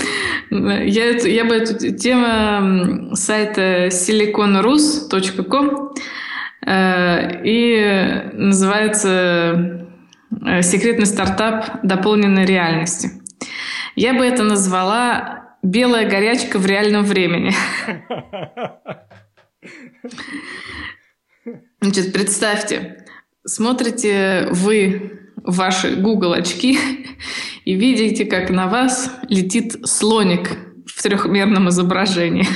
[0.55, 5.93] Я, я бы эту тему сайта siliconrus.com
[6.65, 9.89] э, и называется
[10.47, 13.11] э, «Секретный стартап дополненной реальности».
[13.97, 17.53] Я бы это назвала «белая горячка в реальном времени».
[21.81, 23.05] Значит, представьте,
[23.45, 26.79] смотрите вы ваши Google очки
[27.65, 32.47] и видите, как на вас летит слоник в трехмерном изображении.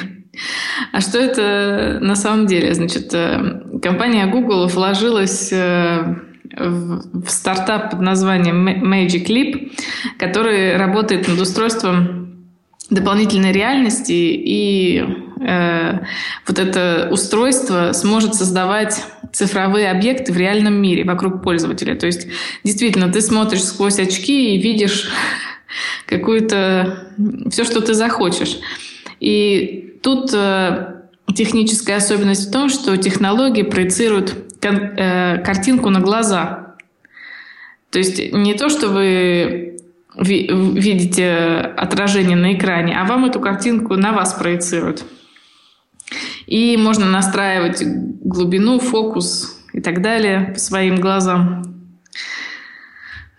[0.92, 2.72] А что это на самом деле?
[2.74, 6.16] Значит, э, компания Google вложилась э,
[6.56, 9.72] в стартап под названием Magic Leap,
[10.18, 12.46] который работает над устройством
[12.90, 15.04] дополнительной реальности, и
[15.40, 15.98] э,
[16.46, 21.94] вот это устройство сможет создавать цифровые объекты в реальном мире вокруг пользователя.
[21.94, 22.28] То есть,
[22.64, 25.10] действительно, ты смотришь сквозь очки и видишь
[26.06, 27.08] какую-то
[27.50, 28.58] все, что ты захочешь.
[29.20, 31.02] И тут э,
[31.34, 36.74] техническая особенность в том, что технологии проецируют Э, картинку на глаза.
[37.90, 39.76] То есть не то, что вы
[40.16, 41.32] видите
[41.76, 45.04] отражение на экране, а вам эту картинку на вас проецируют.
[46.48, 51.62] И можно настраивать глубину, фокус и так далее по своим глазам.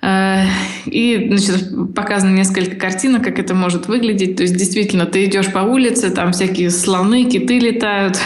[0.03, 0.43] Э,
[0.85, 4.35] и значит, показано несколько картинок, как это может выглядеть.
[4.35, 8.19] То есть действительно, ты идешь по улице, там всякие слоны, киты летают.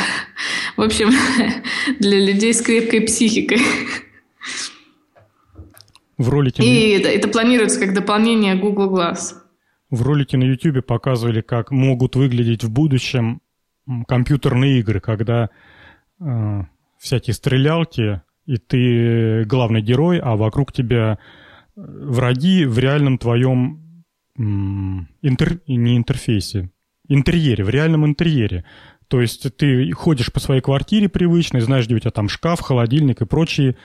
[0.75, 1.11] В общем,
[1.99, 3.61] для людей с крепкой психикой.
[6.17, 9.35] В ролике И это, это планируется как дополнение Google Glass.
[9.89, 13.39] В ролике на YouTube показывали, как могут выглядеть в будущем
[14.07, 15.49] компьютерные игры, когда
[16.19, 16.61] э,
[16.99, 21.17] всякие стрелялки, и ты главный герой, а вокруг тебя
[21.75, 24.03] враги в реальном твоем
[24.35, 25.61] интер...
[25.67, 26.69] не интерфейсе,
[27.07, 28.65] интерьере, в реальном интерьере.
[29.07, 33.21] То есть ты ходишь по своей квартире привычной, знаешь, где у тебя там шкаф, холодильник
[33.21, 33.75] и прочие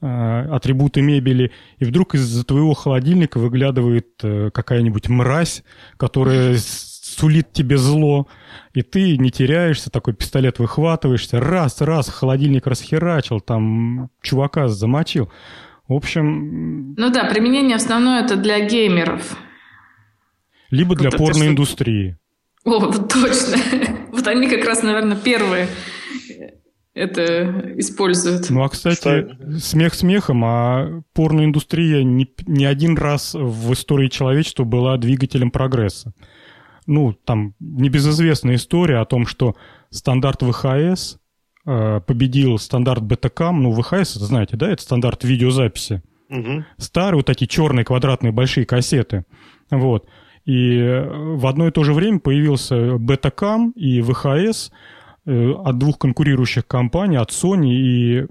[0.00, 5.62] э, атрибуты мебели, и вдруг из-за твоего холодильника выглядывает э, какая-нибудь мразь,
[5.96, 6.56] которая
[7.16, 8.26] сулит тебе зло,
[8.72, 15.30] и ты не теряешься, такой пистолет выхватываешься, раз, раз, холодильник расхерачил, там чувака замочил.
[15.88, 16.94] В общем...
[16.94, 19.36] Ну да, применение основное это для геймеров.
[20.70, 22.18] Либо для вот порноиндустрии.
[22.64, 23.56] О, вот точно.
[24.14, 25.66] Вот они как раз, наверное, первые
[26.94, 28.48] это используют.
[28.50, 29.58] Ну, а, кстати, Что?
[29.58, 36.12] смех смехом, а порноиндустрия не, не один раз в истории человечества была двигателем прогресса.
[36.86, 39.56] Ну, там небезызвестная история о том, что
[39.90, 41.18] стандарт ВХС
[41.66, 43.52] э, победил стандарт Betacam.
[43.52, 46.02] Ну, ВХС, это знаете, да, это стандарт видеозаписи.
[46.30, 46.64] Угу.
[46.78, 49.24] Старые вот такие черные квадратные большие кассеты.
[49.70, 50.08] Вот.
[50.44, 54.70] И э, в одно и то же время появился Betacam и ВХС
[55.26, 58.26] э, от двух конкурирующих компаний, от Sony и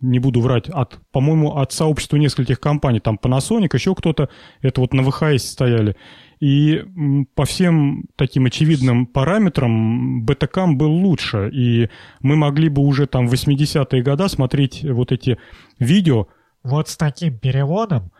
[0.00, 4.28] не буду врать, от, по-моему, от сообщества нескольких компаний, там Panasonic, еще кто-то,
[4.60, 5.96] это вот на ВХС стояли.
[6.40, 6.84] И
[7.34, 11.50] по всем таким очевидным параметрам Betacam был лучше.
[11.52, 11.88] И
[12.20, 15.38] мы могли бы уже там в 80-е годы смотреть вот эти
[15.78, 16.28] видео
[16.62, 18.12] вот с таким переводом,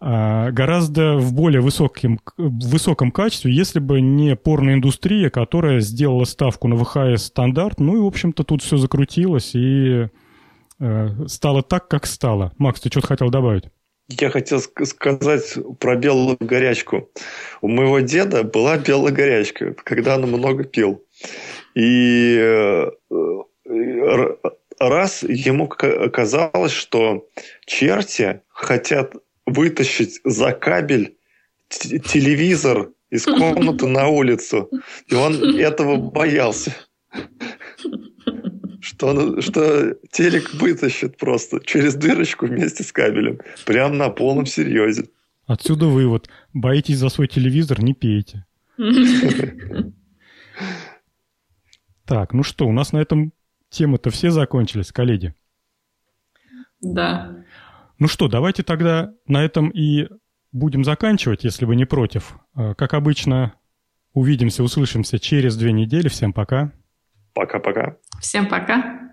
[0.00, 6.76] а, гораздо в более высоким, высоком качестве, если бы не порноиндустрия, которая сделала ставку на
[6.76, 7.80] ВХС стандарт.
[7.80, 10.08] Ну и, в общем-то, тут все закрутилось и
[10.78, 12.52] э, стало так, как стало.
[12.56, 13.64] Макс, ты что-то хотел добавить?
[14.18, 17.08] Я хотел сказать про белую горячку.
[17.60, 21.04] У моего деда была белая горячка, когда он много пил.
[21.76, 22.90] И э,
[24.80, 27.28] раз ему казалось, что
[27.66, 29.14] черти хотят
[29.46, 31.16] вытащить за кабель
[31.68, 34.70] телевизор из комнаты на улицу.
[35.06, 36.74] И он этого боялся
[39.00, 43.40] что, он, что телек вытащит просто через дырочку вместе с кабелем.
[43.64, 45.08] Прям на полном серьезе.
[45.46, 46.28] Отсюда вывод.
[46.52, 48.44] Боитесь за свой телевизор, не пейте.
[52.04, 53.32] Так, ну что, у нас на этом
[53.70, 55.34] темы-то все закончились, коллеги?
[56.80, 57.44] Да.
[57.98, 60.08] Ну что, давайте тогда на этом и
[60.50, 62.36] будем заканчивать, если вы не против.
[62.56, 63.54] Э, как обычно,
[64.12, 66.08] увидимся, услышимся через две недели.
[66.08, 66.72] Всем пока.
[67.34, 67.96] Пока-пока.
[68.20, 69.09] Всем пока.